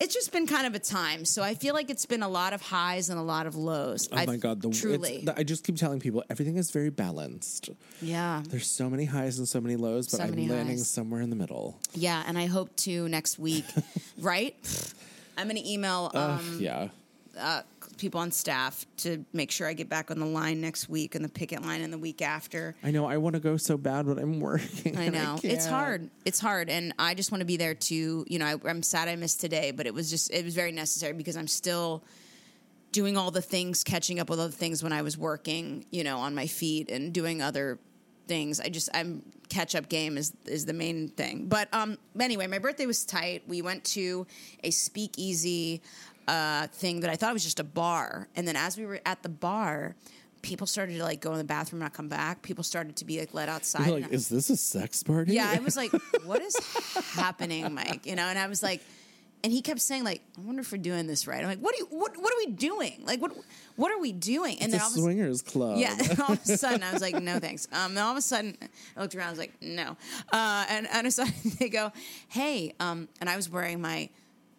[0.00, 1.24] it's just been kind of a time.
[1.24, 4.08] So I feel like it's been a lot of highs and a lot of lows.
[4.12, 7.70] Oh my god, the truly, I just keep telling people everything is very balanced.
[8.02, 10.88] yeah, There's so many highs and so many lows, but So I'm landing highs.
[10.90, 11.78] somewhere in the middle.
[11.94, 12.22] yeah.
[12.26, 13.64] And I hope to next week,
[14.18, 14.54] right?
[15.36, 16.88] I'm going to email um, yeah.
[17.96, 21.24] People on staff to make sure I get back on the line next week and
[21.24, 22.74] the picket line and the week after.
[22.82, 24.98] I know I want to go so bad, but I'm working.
[24.98, 26.10] I know it's hard.
[26.24, 28.24] It's hard, and I just want to be there to.
[28.28, 30.72] You know, I, I'm sad I missed today, but it was just it was very
[30.72, 32.02] necessary because I'm still
[32.92, 35.86] doing all the things, catching up with other things when I was working.
[35.90, 37.78] You know, on my feet and doing other
[38.26, 38.60] things.
[38.60, 41.46] I just I'm catch up game is is the main thing.
[41.46, 43.42] But um, anyway, my birthday was tight.
[43.46, 44.26] We went to
[44.62, 45.82] a speakeasy
[46.28, 49.22] uh, thing that I thought was just a bar, and then as we were at
[49.22, 49.94] the bar.
[50.42, 52.42] People started to like go in the bathroom, and not come back.
[52.42, 53.86] People started to be like let outside.
[53.86, 55.32] You're like, is this a sex party?
[55.32, 55.90] yeah, I was like,
[56.26, 56.54] what is
[57.14, 58.04] happening, Mike?
[58.04, 58.82] You know, and I was like,
[59.44, 61.40] and he kept saying like, I wonder if we're doing this right.
[61.40, 63.02] I'm like, what are you, what, what are we doing?
[63.06, 63.32] Like, what,
[63.76, 64.56] what are we doing?
[64.60, 65.78] And it's then a all of a swingers club.
[65.78, 65.96] yeah,
[66.26, 67.68] all of a sudden I was like, no thanks.
[67.70, 68.56] Um, then all of a sudden
[68.96, 69.96] I looked around, I was like, no.
[70.32, 71.24] Uh, and and so
[71.58, 71.92] they go,
[72.28, 74.08] hey, um, and I was wearing my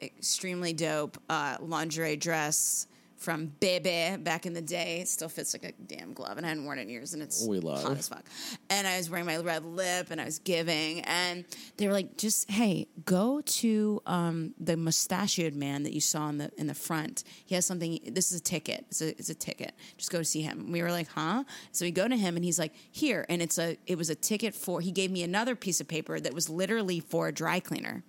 [0.01, 2.87] extremely dope uh, lingerie dress
[3.17, 4.99] from Bebe back in the day.
[5.01, 7.23] It still fits like a damn glove, and I hadn't worn it in years, and
[7.23, 7.81] it's We love.
[7.81, 8.23] hot as fuck.
[8.69, 11.43] And I was wearing my red lip, and I was giving, and
[11.77, 16.37] they were like, just hey, go to um, the mustachioed man that you saw in
[16.37, 17.23] the in the front.
[17.45, 17.99] He has something.
[18.05, 18.85] This is a ticket.
[18.89, 19.73] It's a it's a ticket.
[19.97, 20.71] Just go to see him.
[20.71, 21.45] We were like, huh?
[21.71, 24.15] So we go to him, and he's like, here, and it's a it was a
[24.15, 24.81] ticket for.
[24.81, 28.03] He gave me another piece of paper that was literally for a dry cleaner.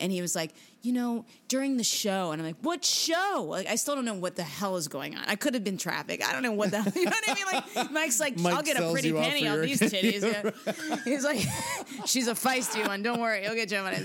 [0.00, 0.50] And he was like,
[0.84, 3.46] you know, during the show, and I'm like, what show?
[3.48, 5.22] Like, I still don't know what the hell is going on.
[5.26, 6.22] I could have been traffic.
[6.22, 7.62] I don't know what the, hell, you know what I mean?
[7.74, 10.22] Like, Mike's like, Mike I'll get a pretty penny on these titties.
[10.22, 10.96] Yeah.
[11.04, 11.40] He's like,
[12.06, 13.02] she's a feisty one.
[13.02, 14.04] Don't worry, you'll get you money.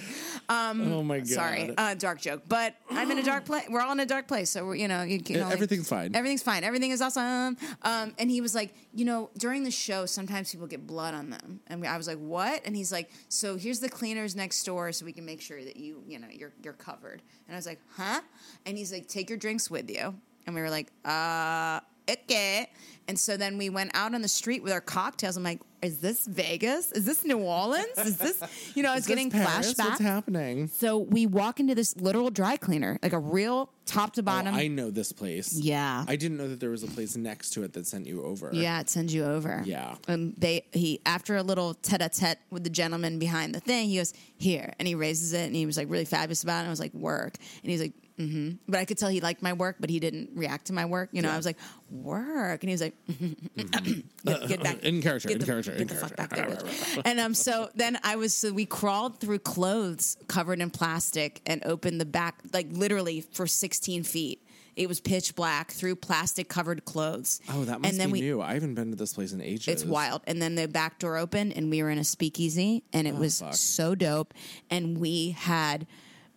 [0.49, 1.27] oh my god.
[1.27, 2.43] Sorry, uh, dark joke.
[2.47, 3.65] But I'm in a dark place.
[3.69, 5.89] We're all in a dark place, so we're, you know, you, you know, like- Everything's
[5.89, 6.15] fine.
[6.15, 6.63] Everything's fine.
[6.63, 7.57] Everything is awesome.
[7.81, 11.29] Um, and he was like, you know, during the show, sometimes people get blood on
[11.29, 12.61] them, and I was like, what?
[12.65, 15.75] And he's like, so here's the cleaners next door, so we can make sure that
[15.75, 17.21] you, you know, you're you're covered.
[17.47, 18.21] And I was like, huh?
[18.65, 20.15] And he's like, take your drinks with you.
[20.45, 21.79] And we were like, uh,
[22.09, 22.69] okay.
[23.07, 25.35] And so then we went out on the street with our cocktails.
[25.35, 26.91] I'm like, is this Vegas?
[26.91, 27.97] Is this New Orleans?
[27.97, 28.43] Is this,
[28.75, 29.73] you know, I was getting Paris?
[29.73, 29.83] flashbacks.
[29.89, 30.67] What's happening?
[30.67, 34.53] So we walk into this literal dry cleaner, like a real top to Oh, bottom.
[34.53, 35.53] I know this place.
[35.59, 36.05] Yeah.
[36.07, 38.51] I didn't know that there was a place next to it that sent you over.
[38.53, 39.63] yeah, it sends you over.
[39.65, 39.95] Yeah.
[40.07, 44.13] And they he after a little tete-a-tete with the gentleman behind the thing, he goes
[44.37, 46.59] here, and he raises it, and he was like really fabulous about it.
[46.59, 47.93] And I was like work, and he's like.
[48.19, 48.57] Mm-hmm.
[48.67, 51.09] But I could tell he liked my work, but he didn't react to my work.
[51.13, 51.57] You know, I was like,
[51.89, 52.93] "Work," and he was like,
[54.25, 56.57] get, get back In character, get in the, character, get the fuck back there."
[57.05, 61.63] and um, so then I was so we crawled through clothes covered in plastic and
[61.65, 64.43] opened the back, like literally for 16 feet.
[64.75, 67.41] It was pitch black through plastic covered clothes.
[67.49, 68.41] Oh, that must and then be we, new.
[68.41, 69.67] I haven't been to this place in ages.
[69.67, 70.21] it's wild.
[70.25, 73.41] And then the back door opened, and we were in a speakeasy, and it was
[73.41, 73.55] Oh, fuck.
[73.55, 74.33] so dope.
[74.69, 75.85] And we had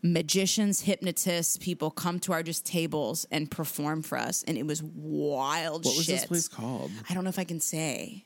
[0.03, 4.83] magicians, hypnotists, people come to our just tables and perform for us, and it was
[4.83, 5.85] wild.
[5.85, 6.91] What was this place called?
[7.09, 8.25] I don't know if I can say.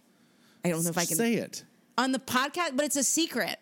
[0.64, 1.64] I don't know if I can say it,
[1.96, 3.58] on the podcast, but it's a secret.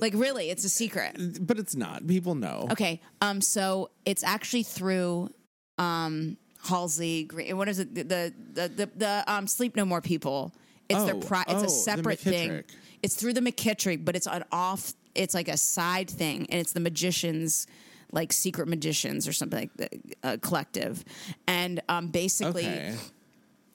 [0.00, 1.16] Like really, it's a secret.
[1.46, 2.06] but it's not.
[2.06, 2.66] People know.
[2.72, 3.00] Okay.
[3.22, 3.40] Um.
[3.40, 5.30] So it's actually through
[5.78, 7.56] um Halsey Green.
[7.56, 7.94] What is it?
[7.94, 10.52] The the the, the, the um Sleep No More people.
[10.88, 12.64] It's their Oh, pri- It's oh, a separate thing.
[13.02, 14.92] It's through the McKittrick, but it's an off.
[15.14, 17.66] It's like a side thing, and it's the magicians.
[18.12, 21.04] Like secret magicians or something like that, uh, collective,
[21.48, 22.94] and um, basically, Okay.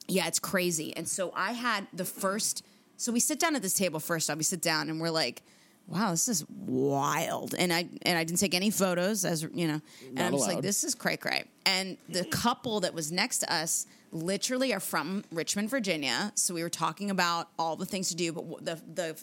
[0.08, 0.96] yeah, it's crazy.
[0.96, 2.64] And so I had the first.
[2.96, 4.38] So we sit down at this table first off.
[4.38, 5.42] We sit down and we're like,
[5.88, 9.82] "Wow, this is wild." And I and I didn't take any photos, as you know.
[10.06, 13.38] And Not I'm just like, "This is cray cray." And the couple that was next
[13.38, 16.32] to us literally are from Richmond, Virginia.
[16.34, 19.22] So we were talking about all the things to do, but the the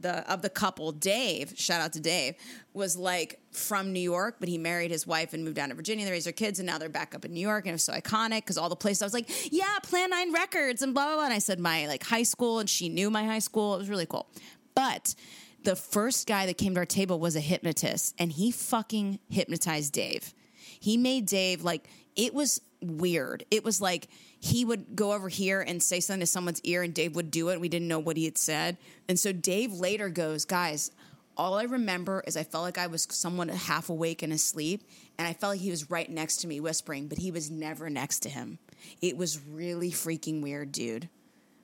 [0.00, 2.34] the of the couple, Dave, shout out to Dave,
[2.72, 6.04] was like from New York, but he married his wife and moved down to Virginia.
[6.04, 7.84] They raised their kids, and now they're back up in New York, and it was
[7.84, 11.06] so iconic because all the places I was like, yeah, Plan Nine Records and blah
[11.06, 11.24] blah blah.
[11.24, 13.74] And I said my like high school, and she knew my high school.
[13.74, 14.28] It was really cool.
[14.74, 15.14] But
[15.62, 19.92] the first guy that came to our table was a hypnotist, and he fucking hypnotized
[19.92, 20.32] Dave.
[20.80, 23.44] He made Dave like it was weird.
[23.50, 24.08] It was like
[24.42, 27.50] he would go over here and say something to someone's ear, and Dave would do
[27.50, 27.60] it.
[27.60, 30.90] We didn't know what he had said, and so Dave later goes, "Guys,
[31.36, 34.82] all I remember is I felt like I was someone half awake and asleep,
[35.18, 37.90] and I felt like he was right next to me, whispering, but he was never
[37.90, 38.58] next to him.
[39.02, 41.10] It was really freaking weird, dude.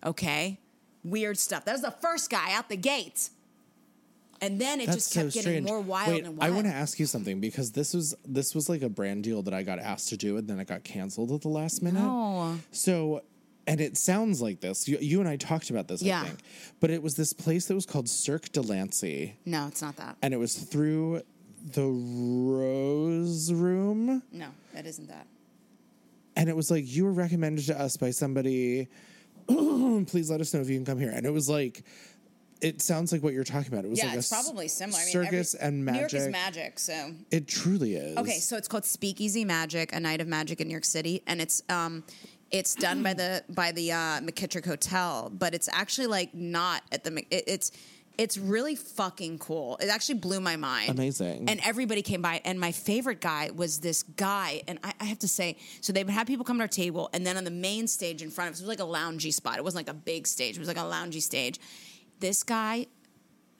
[0.05, 0.61] Okay,
[1.03, 1.65] weird stuff.
[1.65, 3.31] That was the first guy out the gate."
[4.41, 5.67] And then it That's just kept so getting strange.
[5.67, 6.53] more wild Wait, and wild.
[6.53, 9.43] I want to ask you something because this was this was like a brand deal
[9.43, 12.01] that I got asked to do and then it got canceled at the last minute.
[12.03, 12.59] No.
[12.71, 13.23] So,
[13.67, 14.87] and it sounds like this.
[14.89, 16.21] You, you and I talked about this, Yeah.
[16.21, 16.41] I think.
[16.81, 20.17] But it was this place that was called Cirque de Lancey, no, it's not that.
[20.23, 21.23] and it was through
[21.73, 25.27] the Rose Room, No, that isn't that.
[26.37, 28.89] and it was like you were recommended to us by somebody.
[29.49, 31.11] Please let us know if you can come here.
[31.15, 31.83] And it was like.
[32.61, 33.85] It sounds like what you're talking about.
[33.85, 34.99] It was Yeah, like a it's probably similar.
[34.99, 36.33] I mean, circus every- and New York is magic.
[36.33, 38.17] magic, so It truly is.
[38.17, 41.41] Okay, so it's called Speakeasy Magic, a night of magic in New York City, and
[41.41, 42.03] it's um,
[42.51, 47.05] it's done by the by the uh, McKittrick Hotel, but it's actually like not at
[47.05, 47.73] the it, it's
[48.19, 49.77] it's really fucking cool.
[49.77, 50.89] It actually blew my mind.
[50.89, 51.51] Amazing.
[51.51, 55.19] And everybody came by, and my favorite guy was this guy, and I, I have
[55.19, 57.51] to say, so they would have people come to our table, and then on the
[57.51, 59.59] main stage in front of us, it was like a loungy spot.
[59.59, 61.61] It wasn't like a big stage; it was like a loungy stage.
[62.21, 62.87] This guy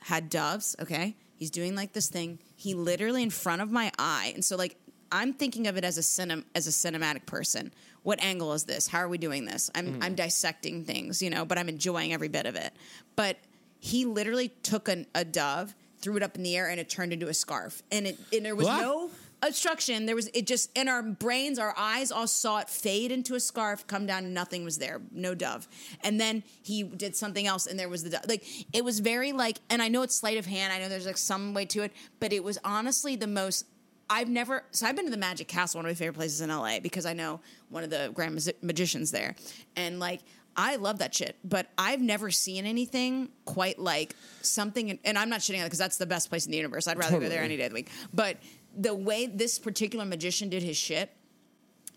[0.01, 1.17] had doves, okay?
[1.37, 2.39] He's doing like this thing.
[2.57, 4.33] He literally in front of my eye.
[4.35, 4.77] And so like
[5.13, 7.73] I'm thinking of it as a cinem- as a cinematic person.
[8.03, 8.89] What angle is this?
[8.89, 9.71] How are we doing this?
[9.75, 10.03] I'm hmm.
[10.03, 12.73] I'm dissecting things, you know, but I'm enjoying every bit of it.
[13.15, 13.39] But
[13.79, 17.13] he literally took an, a dove, threw it up in the air and it turned
[17.13, 17.83] into a scarf.
[17.93, 18.81] And it and there was What?
[18.81, 19.11] no
[19.43, 20.07] obstruction.
[20.07, 23.41] There was it just in our brains, our eyes all saw it fade into a
[23.41, 25.69] scarf, come down, and nothing was there, no dove.
[26.03, 28.25] And then he did something else, and there was the dove.
[28.29, 30.73] Like it was very like, and I know it's sleight of hand.
[30.73, 33.67] I know there's like some way to it, but it was honestly the most.
[34.09, 36.49] I've never so I've been to the Magic Castle, one of my favorite places in
[36.49, 39.35] LA, because I know one of the grand Magi- magicians there,
[39.77, 40.21] and like.
[40.59, 44.99] I love that shit, but I've never seen anything quite like something.
[45.05, 46.89] And I'm not shitting on it because that's the best place in the universe.
[46.89, 47.91] I'd rather go there any day of the week.
[48.15, 48.39] But
[48.77, 51.11] the way this particular magician did his shit,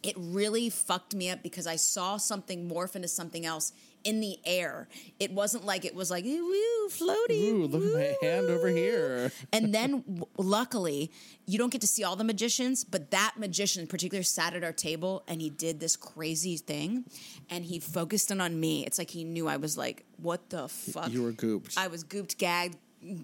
[0.01, 3.73] it really fucked me up because I saw something morph into something else
[4.05, 4.87] in the air.
[5.19, 7.51] It wasn't like it was like woo floaty.
[7.51, 9.31] Ooh, look at my hand over here.
[9.51, 11.11] And then, w- luckily,
[11.45, 14.63] you don't get to see all the magicians, but that magician in particular sat at
[14.63, 17.03] our table and he did this crazy thing,
[17.49, 18.85] and he focused in on me.
[18.85, 21.77] It's like he knew I was like, "What the fuck?" You were gooped.
[21.77, 22.77] I was gooped, gagged,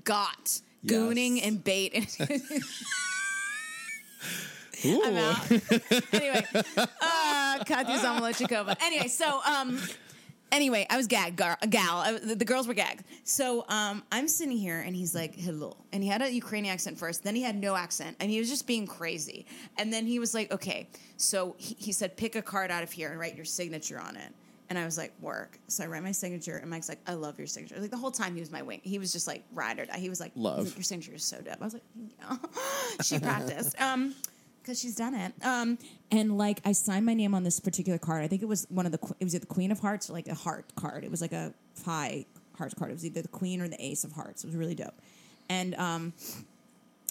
[0.03, 2.18] got gooning and bait.
[4.86, 5.01] Ooh.
[5.05, 5.51] I'm out.
[6.13, 6.45] anyway,
[6.78, 8.76] uh, Katya Zamolodchikova.
[8.82, 9.80] Anyway, so um,
[10.51, 11.97] anyway, I was gag gar- gal.
[11.97, 13.03] I, the, the girls were gagged.
[13.23, 16.97] So um, I'm sitting here, and he's like, "Hello," and he had a Ukrainian accent
[16.97, 17.23] first.
[17.23, 19.45] Then he had no accent, and he was just being crazy.
[19.78, 22.91] And then he was like, "Okay," so he, he said, "Pick a card out of
[22.91, 24.34] here and write your signature on it."
[24.70, 25.59] And I was like, work.
[25.68, 27.80] So I write my signature, and Mike's like, I love your signature.
[27.80, 28.82] Like the whole time he was my wing.
[28.84, 29.99] He was just like, ride or die.
[29.99, 30.76] He was like, Love.
[30.76, 31.57] your signature is so dope.
[31.61, 31.84] I was like,
[32.20, 32.38] yeah.
[33.03, 33.76] she practiced.
[33.86, 34.16] Um,
[34.66, 35.32] because she's done it.
[35.43, 35.78] Um,
[36.09, 38.24] and like I signed my name on this particular card.
[38.24, 40.28] I think it was one of the it was the Queen of Hearts or like
[40.28, 41.03] a heart card.
[41.03, 41.53] It was like a
[41.86, 42.26] high
[42.57, 42.89] hearts card.
[42.89, 44.43] It was either the Queen or the Ace of Hearts.
[44.43, 44.95] It was really dope.
[45.49, 46.13] And um,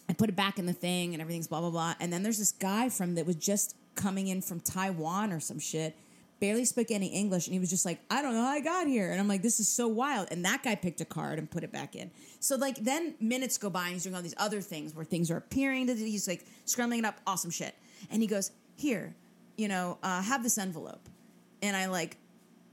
[0.09, 1.95] I put it back in the thing, and everything's blah blah blah.
[2.01, 5.61] And then there's this guy from that was just coming in from Taiwan or some
[5.61, 5.97] shit.
[6.45, 8.87] Barely spoke any English, and he was just like, "I don't know how I got
[8.87, 11.51] here." And I'm like, "This is so wild." And that guy picked a card and
[11.51, 12.11] put it back in.
[12.39, 15.31] So like, then minutes go by, and he's doing all these other things where things
[15.31, 15.87] are appearing.
[15.87, 17.75] that He's like scrambling it up, awesome shit.
[18.11, 19.15] And he goes, "Here,
[19.57, 21.09] you know, uh, have this envelope."
[21.63, 22.19] And I like,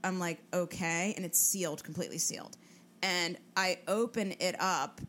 [0.04, 2.58] I'm like, okay, and it's sealed, completely sealed.
[3.02, 5.00] And I open it up,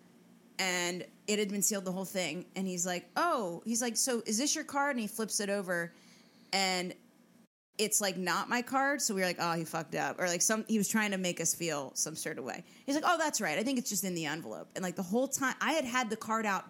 [0.57, 2.45] and it had been sealed the whole thing.
[2.55, 4.91] And he's like, oh, he's like, so is this your card?
[4.91, 5.93] And he flips it over,
[6.53, 6.93] and
[7.77, 9.01] it's like not my card.
[9.01, 10.65] So we were like, oh, he fucked up, or like some.
[10.67, 12.63] He was trying to make us feel some sort of way.
[12.85, 13.57] He's like, oh, that's right.
[13.57, 14.69] I think it's just in the envelope.
[14.75, 16.65] And like the whole time, I had had the card out.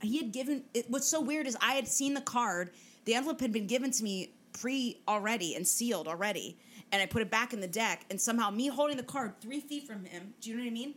[0.00, 0.64] He had given.
[0.74, 2.70] It, what's so weird is I had seen the card.
[3.04, 6.58] The envelope had been given to me pre already and sealed already,
[6.92, 8.04] and I put it back in the deck.
[8.10, 10.34] And somehow, me holding the card three feet from him.
[10.40, 10.94] Do you know what I mean?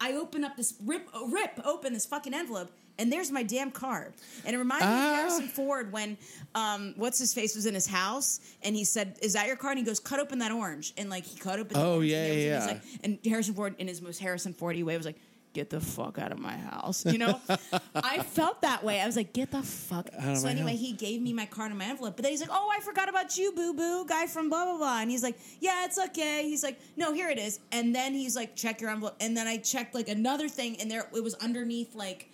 [0.00, 4.12] I open up this rip, rip open this fucking envelope, and there's my damn card.
[4.44, 5.14] And it reminds me of Ah.
[5.16, 6.16] Harrison Ford when
[6.54, 9.78] um, what's his face was in his house, and he said, "Is that your card?"
[9.78, 11.74] And he goes, "Cut open that orange," and like he cut open.
[11.74, 14.54] The Oh, orange, yeah, and, yeah, and like- and Harrison Ford, in his most Harrison
[14.54, 15.16] Fordy way, was like,
[15.52, 17.06] get the fuck out of my house.
[17.06, 17.40] You know,
[17.94, 19.00] I felt that way.
[19.00, 20.10] I was like, get the fuck.
[20.12, 20.80] of so anyway, house.
[20.80, 23.08] he gave me my card and my envelope, but then he's like, oh, I forgot
[23.08, 26.42] about you, boo boo, guy from blah blah blah, and he's like, yeah, it's okay.
[26.46, 29.46] He's like, no, here it is, and then he's like, check your envelope, and then
[29.46, 32.30] I checked like another thing, and there it was underneath like.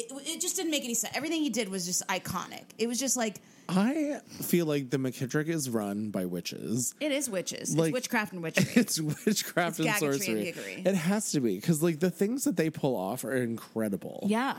[0.00, 1.14] It, it just didn't make any sense.
[1.16, 2.64] Everything he did was just iconic.
[2.78, 6.94] It was just like I feel like the McKittrick is run by witches.
[7.00, 7.76] it is witches.
[7.76, 8.66] Like- it's witchcraft and witchery.
[8.74, 10.12] It's witchcraft It's and gaggatry
[10.46, 10.82] and sorcery.
[10.86, 14.26] It has to be because like the things that they pull off are incredible.
[14.28, 14.56] yeah.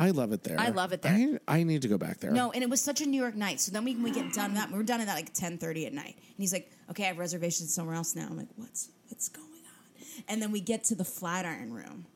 [0.00, 0.54] I love it there.
[0.60, 1.40] I love it there.
[1.48, 2.30] I, I need to go back there.
[2.30, 3.60] No, and it was such a New York night.
[3.60, 4.70] So then we, we get done that.
[4.70, 6.14] We're done at that like ten thirty at night.
[6.14, 9.44] And he's like, "Okay, I have reservations somewhere else now." I'm like, "What's what's going
[9.48, 12.06] on?" And then we get to the Flatiron Room.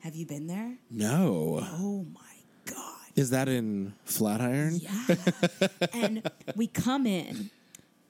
[0.00, 0.76] Have you been there?
[0.90, 1.60] no.
[1.62, 2.96] Oh my god!
[3.16, 4.80] Is that in Flatiron?
[4.80, 5.16] Yeah.
[5.92, 7.50] and we come in,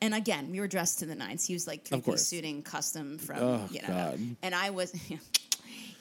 [0.00, 1.44] and again, we were dressed to the nines.
[1.46, 4.20] He was like three piece suiting custom from Oh, you know, God.
[4.42, 4.92] and I was.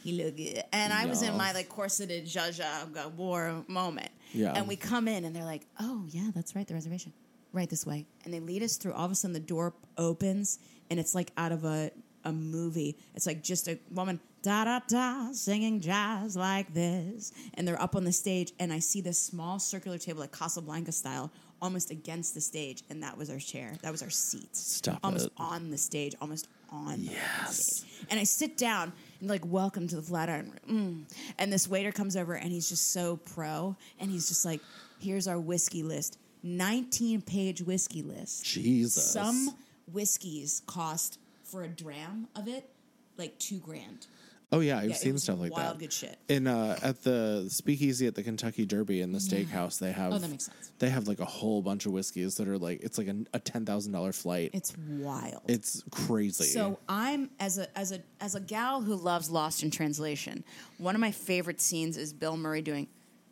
[0.02, 4.10] He looked good, and I was in my like corseted Zsa war moment.
[4.32, 4.54] Yeah.
[4.56, 7.12] and we come in, and they're like, "Oh yeah, that's right, the reservation,
[7.52, 8.94] right this way." And they lead us through.
[8.94, 10.58] All of a sudden, the door opens,
[10.90, 11.92] and it's like out of a
[12.24, 12.96] a movie.
[13.14, 17.96] It's like just a woman da da da singing jazz like this, and they're up
[17.96, 21.32] on the stage, and I see this small circular table, like Casablanca style,
[21.62, 23.74] almost against the stage, and that was our chair.
[23.82, 24.60] That was our seats.
[24.76, 25.32] Stop almost it.
[25.38, 27.78] on the stage, almost on the Yes.
[27.78, 28.08] stage.
[28.10, 31.06] And I sit down and like, welcome to the Flatiron Room.
[31.10, 31.16] Mm.
[31.38, 34.62] And this waiter comes over and he's just so pro, and he's just like,
[35.00, 38.46] here's our whiskey list, 19 page whiskey list.
[38.46, 39.12] Jesus.
[39.12, 39.50] Some
[39.92, 42.70] whiskeys cost for a dram of it
[43.18, 44.08] like two grand.
[44.52, 45.66] Oh yeah, I've Yeah, seen stuff like wild that.
[45.68, 46.18] Wild good shit.
[46.28, 50.12] In uh, at the speakeasy at the Kentucky Derby in the steakhouse, they have.
[50.12, 50.72] Oh, that makes sense.
[50.80, 53.39] They have like a whole bunch of whiskeys that are like it's like a, a
[53.39, 54.50] ten thousand dollar flight.
[54.54, 55.41] It's wild.
[55.47, 56.45] it's crazy.
[56.45, 60.43] So I'm as a as a as a gal who loves Lost in Translation.
[60.80, 62.88] One of my favorite scenes is Bill Murray doing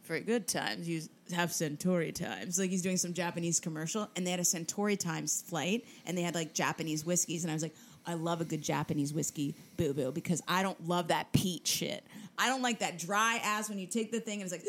[0.06, 0.88] very good times.
[0.88, 1.02] You
[1.36, 2.60] have Suntory times.
[2.60, 6.22] Like he's doing some Japanese commercial, and they had a Suntory times flight, and they
[6.22, 7.74] had like Japanese whiskeys, and I was like.
[8.08, 12.06] I love a good Japanese whiskey, boo boo, because I don't love that peat shit.
[12.38, 14.66] I don't like that dry ass when you take the thing and it's like,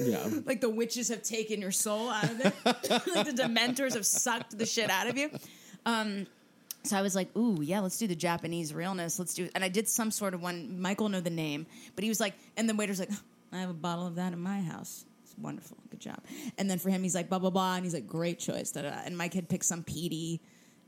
[0.02, 2.54] yeah, like the witches have taken your soul out of it.
[2.64, 5.30] like the dementors have sucked the shit out of you.
[5.86, 6.26] Um,
[6.82, 9.18] so I was like, ooh, yeah, let's do the Japanese realness.
[9.18, 9.52] Let's do it.
[9.54, 10.80] And I did some sort of one.
[10.80, 13.10] Michael know the name, but he was like, and the waiter's like,
[13.52, 15.04] I have a bottle of that in my house.
[15.22, 15.76] It's wonderful.
[15.90, 16.20] Good job.
[16.56, 17.76] And then for him, he's like, blah, blah, blah.
[17.76, 18.72] And he's like, great choice.
[18.72, 19.00] Da, da, da.
[19.04, 20.40] And my kid picked some peaty,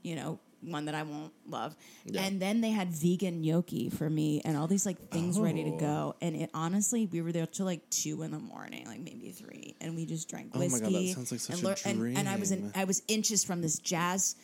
[0.02, 1.76] you know, one that I won't love.
[2.16, 5.70] And then they had vegan gnocchi for me and all these like things ready to
[5.70, 5.78] Oh.
[5.78, 6.14] go.
[6.20, 9.74] And it honestly, we were there till like two in the morning, like maybe three.
[9.80, 10.80] And we just drank whiskey.
[10.86, 10.92] Oh my.
[10.92, 11.56] God, that sounds like such
[11.86, 12.72] and, a lear- and, and I was in.
[12.74, 14.36] I was inches from this jazz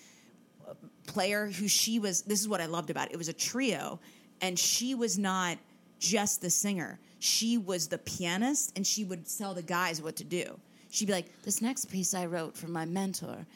[0.68, 0.74] uh,
[1.06, 3.12] player who she was this is what I loved about it.
[3.14, 4.00] It was a trio
[4.40, 5.58] and she was not
[5.98, 6.98] just the singer.
[7.20, 10.58] She was the pianist and she would tell the guys what to do.
[10.90, 13.46] She'd be like, This next piece I wrote for my mentor,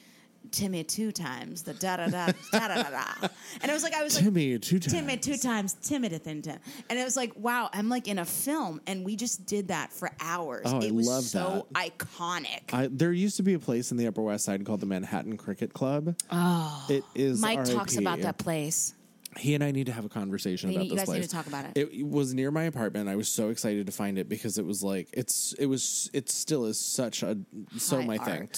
[0.51, 3.28] Timmy two times, the da da da da da da.
[3.62, 4.93] And I was like I was Timmy like Timmy two times.
[4.93, 6.59] Timmy two times, Timothy Tim.
[6.90, 9.93] And it was like, wow, I'm like in a film, and we just did that
[9.93, 10.62] for hours.
[10.66, 12.72] Oh, I it was love so iconic.
[12.72, 15.36] I, there used to be a place in the Upper West Side called the Manhattan
[15.36, 16.14] Cricket Club.
[16.30, 17.40] Oh, it is.
[17.40, 18.03] Mike talks RIP.
[18.03, 18.95] about that place.
[19.38, 21.20] He and I need to have a conversation We about need- you this guys place.
[21.22, 21.72] need to talk about it.
[21.95, 23.09] It was near my apartment.
[23.09, 26.28] I was so excited to find it because it was like it's it was it
[26.28, 27.38] still is such a
[27.78, 28.51] so High my thing.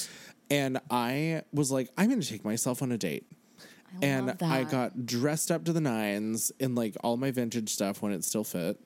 [0.51, 3.27] And I was like, I'm going to take myself on a date.
[4.03, 8.03] and love I got dressed up to the nines in like all my vintage stuff
[8.03, 8.79] when it still fit.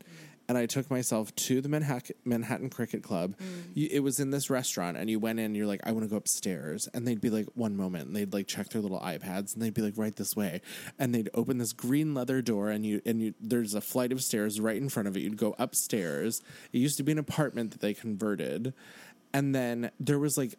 [0.51, 3.37] And I took myself to the Manhattan, Manhattan Cricket Club.
[3.37, 3.45] Mm.
[3.75, 5.45] You, it was in this restaurant, and you went in.
[5.45, 8.17] and You're like, I want to go upstairs, and they'd be like, one moment, and
[8.17, 10.63] they'd like check their little iPads, and they'd be like, right this way,
[10.99, 14.23] and they'd open this green leather door, and you and you there's a flight of
[14.23, 15.21] stairs right in front of it.
[15.21, 16.41] You'd go upstairs.
[16.73, 18.73] It used to be an apartment that they converted,
[19.35, 20.55] and then there was like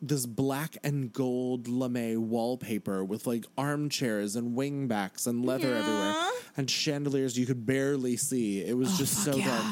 [0.00, 6.14] this black and gold lame wallpaper with like armchairs and wingbacks and leather everywhere
[6.56, 8.62] and chandeliers you could barely see.
[8.64, 9.46] It was just so yeah.
[9.46, 9.64] dark.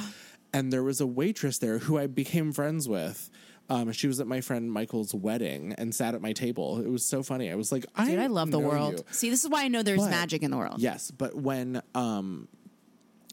[0.53, 3.31] And there was a waitress there who I became friends with.
[3.71, 6.81] Um, she was at my friend Michael's wedding and sat at my table.
[6.81, 7.51] It was so funny.
[7.51, 8.99] I was like, I, Dude, I love the world.
[8.99, 9.05] you.
[9.11, 10.81] See, this is why I know there's But- magic in the world.
[10.81, 12.47] Yes, but when um,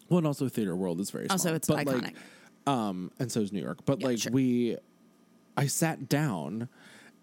[0.09, 1.35] well, and also theater world is very small.
[1.35, 2.03] Also, it's but iconic.
[2.03, 2.15] Like,
[2.67, 3.79] um, and so is New York.
[3.85, 4.31] But Yeah, like sure.
[4.31, 4.77] we,
[5.57, 6.69] I sat down,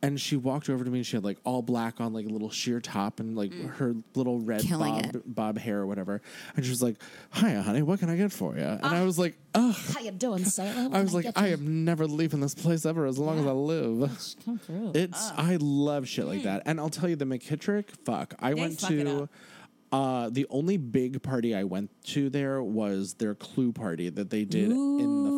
[0.01, 0.99] and she walked over to me.
[0.99, 3.97] and She had like all black on, like a little sheer top, and like her
[4.15, 4.69] little red Mm.
[4.69, 5.35] Killing bob, it.
[5.35, 6.21] bob hair or whatever.
[6.55, 6.97] And she was like,
[7.35, 8.95] "Hiya, honey, what can I get for you?" And Ah.
[9.01, 10.89] I was like, "Ugh." How you doing, sailor?
[10.97, 14.37] I was like, I am never leaving this place ever as long as I live.
[14.45, 14.93] come through.
[14.95, 17.91] It's I love shit like that, and I'll tell you the McKittrick.
[18.05, 19.29] Fuck, I went fuck to.
[19.91, 24.45] Uh, the only big party I went to there was their Clue party that they
[24.45, 25.31] did in the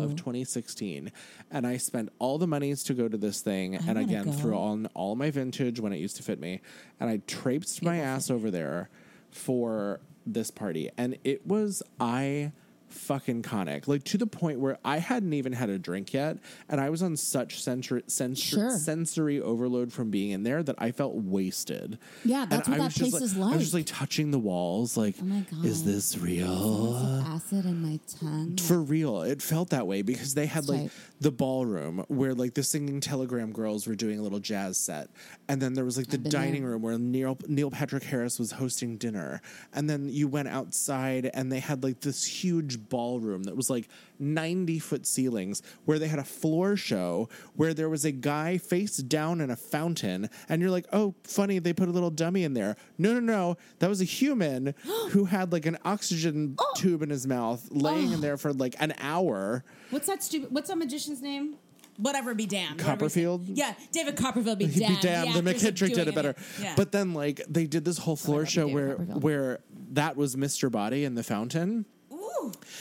[0.00, 0.16] of mm.
[0.16, 1.12] 2016,
[1.50, 4.32] and I spent all the monies to go to this thing, and wanna again go.
[4.32, 6.60] threw on all my vintage when it used to fit me,
[6.98, 8.88] and I traipsed my ass over there
[9.30, 12.52] for this party, and it was I
[12.90, 16.38] fucking conic like to the point where I hadn't even had a drink yet,
[16.68, 18.70] and I was on such sensory sensor, Sure.
[18.78, 21.98] sensory overload from being in there that I felt wasted.
[22.24, 23.80] Yeah, that's And what I that was just place is I was just like.
[23.90, 27.22] like touching the walls, like, Oh my is this real?
[27.26, 28.56] acid in my tongue.
[28.58, 30.90] For real, it felt that way because they had like Right.
[31.20, 35.08] the ballroom where like the singing Telegram girls were doing a little jazz set,
[35.48, 36.72] and then there was like the dining there.
[36.72, 39.40] room where Neil Neil Patrick Harris was hosting dinner,
[39.72, 43.88] and then you went outside and they had like this huge ballroom that was like
[44.18, 48.96] ninety foot ceilings where they had a floor show where there was a guy face
[48.98, 52.54] down in a fountain, and you're like, oh, funny, they put a little dummy in
[52.54, 52.76] there.
[52.98, 54.74] No, no, no, that was a human
[55.10, 56.72] who had like an oxygen Oh.
[56.76, 58.20] tube in his mouth, laying in oh.
[58.20, 59.64] there for like an hour.
[59.90, 60.52] What's that stupid?
[60.52, 61.56] What's that magician's name?
[61.96, 62.80] Whatever be damned.
[62.80, 63.24] Whatever he said.
[63.24, 63.48] Copperfield?
[63.48, 64.96] Yeah, David Copperfield be damned.
[64.96, 65.34] be damned.
[65.34, 66.34] The of McKittrick did it better.
[66.60, 66.74] Yeah.
[66.76, 69.60] But then, like, they did this whole floor show where where
[69.92, 70.70] that was Mr.
[70.70, 71.84] Body in the fountain,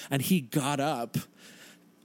[0.10, 1.18] and he got up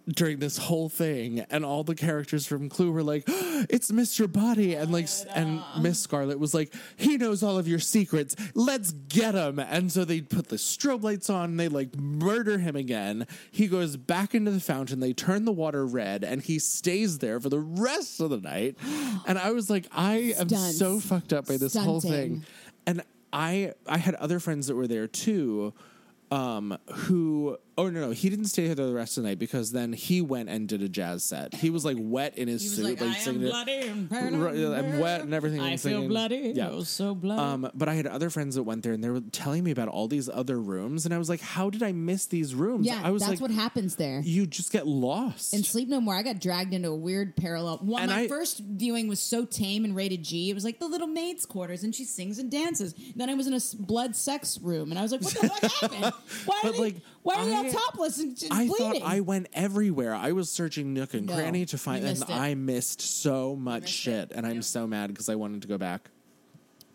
[0.07, 4.31] during this whole thing, and all the characters from Clue were like, "It's Mr.
[4.31, 8.37] Boddy," and like, and Miss Scarlet was like, "He knows all of your secrets.
[8.55, 12.59] Let's get him!" And so they put the strobe lights on, and they like murder
[12.59, 13.27] him again.
[13.51, 15.01] He goes back into the fountain.
[15.01, 18.77] They turn the water red, and he stays there for the rest of the night.
[19.27, 20.79] And I was like, I am Stunts.
[20.79, 22.45] so fucked up by this whole thing.
[22.87, 23.03] And
[23.33, 25.73] I I had other friends that were there too
[26.35, 29.73] um who oh no no he didn't stay here the rest of the night because
[29.73, 32.69] then he went and did a jazz set he was like wet in his He
[32.69, 33.51] was suit like, I am singing it.
[33.51, 34.11] bloody and
[34.43, 36.09] Right, yeah, I'm wet and everything I and feel singing.
[36.09, 36.53] bloody.
[36.55, 36.69] Yeah.
[36.69, 37.41] I was so bloody.
[37.41, 39.89] um but i had other friends that went there and they were telling me about
[39.89, 43.01] all these other rooms and i was like how did i miss these rooms yeah,
[43.03, 44.21] i was that's like what happens there.
[44.25, 47.79] you just get lost and Sleep No More, I got dragged into a weird parallel.
[47.79, 50.51] One, And my I- first viewing was so tame and rated G.
[50.51, 52.95] It was like the little maid's quarters, and she sings and dances.
[53.17, 55.73] Then I was in a blood sex room, and I was like, "What the fuck
[55.93, 56.15] happened?
[56.47, 56.79] Why are But, they?
[56.79, 60.15] like, why are I- topless and just I bleeding?" thought I went everywhere.
[60.15, 62.33] I was searching nook and No, cranny to you find, and missed it.
[62.33, 64.31] I missed so much missed shit.
[64.31, 64.33] it.
[64.37, 66.11] And I'm so mad because I wanted to go back.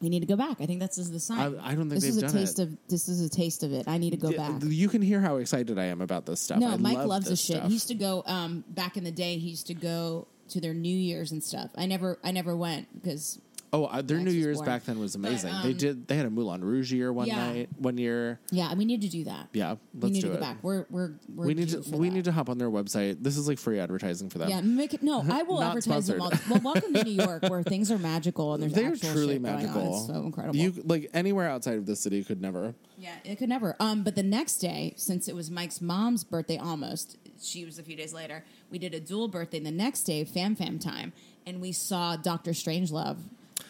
[0.02, 0.62] we need to go back.
[0.62, 1.40] I think that's the sign.
[1.58, 2.64] I- I don't think this they've is a taste it.
[2.70, 2.78] of.
[2.88, 3.86] This is a taste of it.
[3.86, 4.64] I need to go back.
[4.66, 6.60] You can hear how excited I am about this stuff.
[6.60, 7.56] No, I Mike love loves this this shit.
[7.58, 7.68] stuff.
[7.68, 9.38] He used to go um, back in the day.
[9.38, 11.72] He used to go to their New Year's and stuff.
[11.76, 13.40] I never, I never went because
[13.72, 15.54] Oh, uh, their New Year's back then was amazing.
[15.62, 16.08] they um, did.
[16.08, 17.36] They had a Moulin Rouge year one Yeah.
[17.52, 18.40] night, one year.
[18.50, 19.50] yeah, we need to do that.
[19.54, 20.42] Yeah, we let's need do to go it.
[20.42, 20.58] back.
[20.64, 21.84] We're we're, we're we need due to.
[21.90, 22.16] for We that.
[22.16, 23.18] need to hop on their website.
[23.22, 24.50] This is like free advertising for them.
[24.50, 26.32] Yeah, make it, no, I will Not advertise them all.
[26.50, 29.44] Well, welcome to New York, where things are magical and there's They're actual truly shit
[29.44, 29.62] going on.
[29.62, 29.98] magical.
[29.98, 30.56] It's so incredible.
[30.58, 32.74] You like anywhere outside of the city could never.
[32.98, 33.76] yeah, it could never.
[33.80, 37.84] Um, but the next day, since it was Mike's mom's birthday, almost she was a
[37.84, 38.44] few days later.
[38.72, 39.60] We did a dual birthday.
[39.60, 41.14] The next day, Fam Fam time,
[41.46, 43.18] and we saw Doctor Strangelove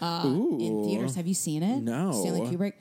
[0.01, 1.15] uh, in theaters.
[1.15, 1.81] Have you seen it?
[1.83, 2.11] No.
[2.11, 2.73] Stanley Kubrick.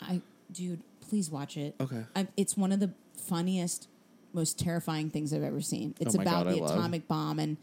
[0.00, 0.20] I,
[0.52, 1.74] dude, please watch it.
[1.80, 2.04] Okay.
[2.16, 3.88] I, it's one of the funniest,
[4.32, 5.94] most terrifying things I've ever seen.
[6.00, 7.56] It's Oh my about God, I the love- atomic bomb and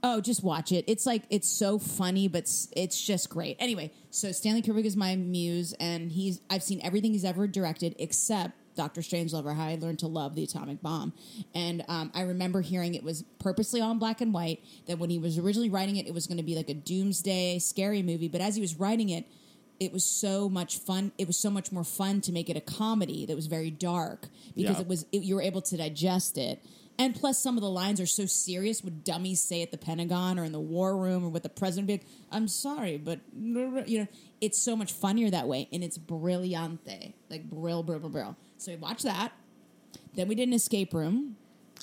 [0.00, 0.84] Oh, just watch it.
[0.86, 3.56] It's like it's so funny, but s- it's just great.
[3.58, 7.96] Anyway, so Stanley Kubrick is my muse, and he's I've seen everything he's ever directed
[7.98, 11.12] except Doctor Strangelove, or How I Learned to Love the Atomic Bomb.
[11.52, 14.62] And um, I remember hearing it was purposely on black and white.
[14.86, 17.58] That when he was originally writing it, it was going to be like a doomsday
[17.58, 18.28] scary movie.
[18.28, 19.26] But as he was writing it,
[19.80, 21.10] it was so much fun.
[21.18, 24.28] It was so much more fun to make it a comedy that was very dark
[24.56, 24.80] because Yeah.
[24.82, 26.62] it was it, you were able to digest it.
[27.00, 28.82] And plus, some of the lines are so serious.
[28.82, 31.86] What dummies say at the Pentagon or in the war room or what the president
[31.86, 34.08] be like, I'm sorry, but you know,
[34.40, 38.36] it's so much funnier that way, and it's brillante, like brill, brill, brill, brill.
[38.56, 39.32] So we watched that.
[40.14, 41.36] Then we did an escape room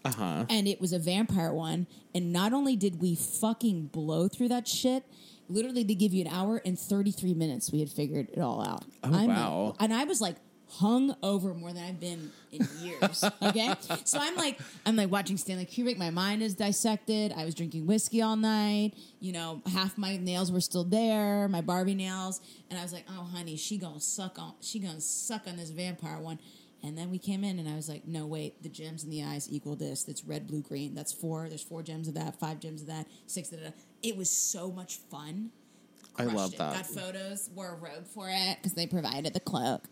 [0.03, 0.45] Uh huh.
[0.49, 1.88] and it was a vampire one.
[2.13, 5.03] And not only did we fucking blow through that shit,
[5.47, 7.72] literally they give you an hour and 33 minutes.
[7.72, 8.84] We had figured it all out.
[9.03, 9.63] Oh, I'm wow.
[9.68, 10.36] Like, and I was like
[10.78, 13.23] hung over more than I've been in years.
[13.41, 13.73] okay.
[14.03, 15.97] So I'm like, I'm like watching Stanley Kubrick.
[15.97, 17.34] My mind is dissected.
[17.36, 18.93] I was drinking whiskey all night.
[19.19, 22.41] You know, half my nails were still there, my Barbie nails.
[22.69, 25.69] And I was like, oh, honey, she gonna suck on, she gonna suck on this
[25.69, 26.39] vampire one.
[26.84, 28.61] And then we came in, and I was like, "No, wait.
[28.61, 30.03] The gems in the eyes equal this.
[30.03, 30.93] That's red, blue, green.
[30.93, 31.49] That's four.
[31.49, 32.39] There's four gems of that.
[32.39, 33.07] Five gems of that.
[33.26, 33.49] Six.
[33.49, 33.69] Da, da.
[34.03, 35.49] It was so much fun.
[36.15, 36.59] I love it.
[36.59, 36.76] that.
[36.76, 37.49] Got photos.
[37.55, 39.88] Wore a robe for it because they provided the cloak.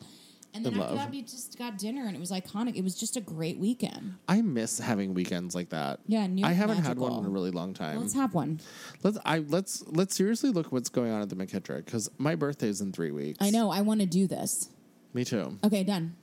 [0.56, 1.06] And then I after love.
[1.06, 2.76] that, we just got dinner, and it was iconic.
[2.76, 4.16] It was just a great weekend.
[4.28, 5.99] I miss having weekends like that.
[6.06, 7.99] Yeah, New I haven't had one in a really long time.
[7.99, 8.60] Let's have one.
[9.01, 12.82] Let's I let's let's seriously look what's going on at the McKittrick because my birthday's
[12.82, 13.39] in three weeks.
[13.41, 13.72] I know.
[13.72, 14.70] I want to do this.
[15.14, 15.58] Me too.
[15.64, 16.16] Okay, done.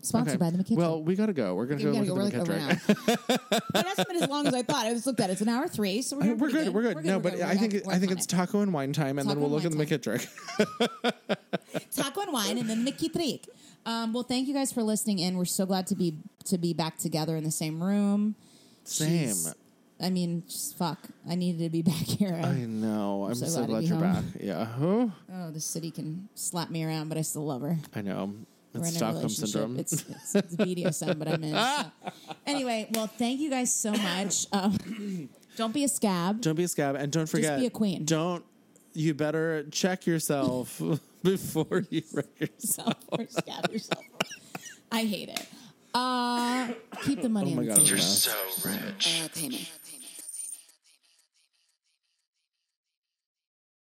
[0.00, 0.76] Sponsored by the McKitchen.
[0.76, 1.54] Well, we gotta go.
[1.54, 2.40] We're gonna Okay, we go gotta look go.
[2.42, 3.08] at We're the like over McKittrick.
[3.08, 3.16] an
[3.56, 3.60] hour.
[3.72, 4.84] but it hasn't been as long as I thought.
[4.86, 5.34] I just looked at it.
[5.34, 6.74] It's an hour three, so we're, doing We're pretty good.
[6.74, 7.04] We're good.
[7.06, 8.28] no, but I think I think it's it.
[8.28, 10.28] taco and wine time, and then we'll and look at the wine McKittrick.
[11.96, 13.48] taco and wine, and then Mickey Trick.
[13.86, 15.36] Um, well, thank you guys for listening in.
[15.36, 16.14] We're so glad to be
[16.46, 18.34] to be back together in the same room.
[18.84, 19.28] Same.
[19.28, 19.54] Jeez.
[20.00, 20.98] I mean, just fuck.
[21.28, 22.34] I needed to be back here.
[22.42, 23.26] I know.
[23.28, 24.14] I'm so so, glad glad you're home.
[24.14, 24.24] back.
[24.40, 24.68] Yeah.
[24.80, 27.78] Oh, oh, the city can slap me around, but I still love her.
[27.94, 28.34] I know.
[28.74, 29.78] It's Stockholm syndrome.
[29.78, 31.54] It's, it's, it's BDSM, but I'm in.
[31.54, 31.84] so.
[32.44, 34.46] Anyway, well, thank you guys so much.
[34.52, 34.76] Um,
[35.56, 36.40] don't be a scab.
[36.40, 37.60] don't be a scab, and don't forget.
[37.60, 38.04] be a queen.
[38.04, 38.44] Don't.
[38.92, 40.80] You better check yourself
[41.24, 42.94] before you wreck yourself.
[43.10, 44.04] or scab yourself.
[44.92, 45.46] I hate it.
[45.94, 46.68] Uh,
[47.02, 47.88] keep the money Oh my in the God, table.
[47.88, 48.32] You're so
[48.64, 49.22] rich.
[49.24, 49.70] Uh, payment.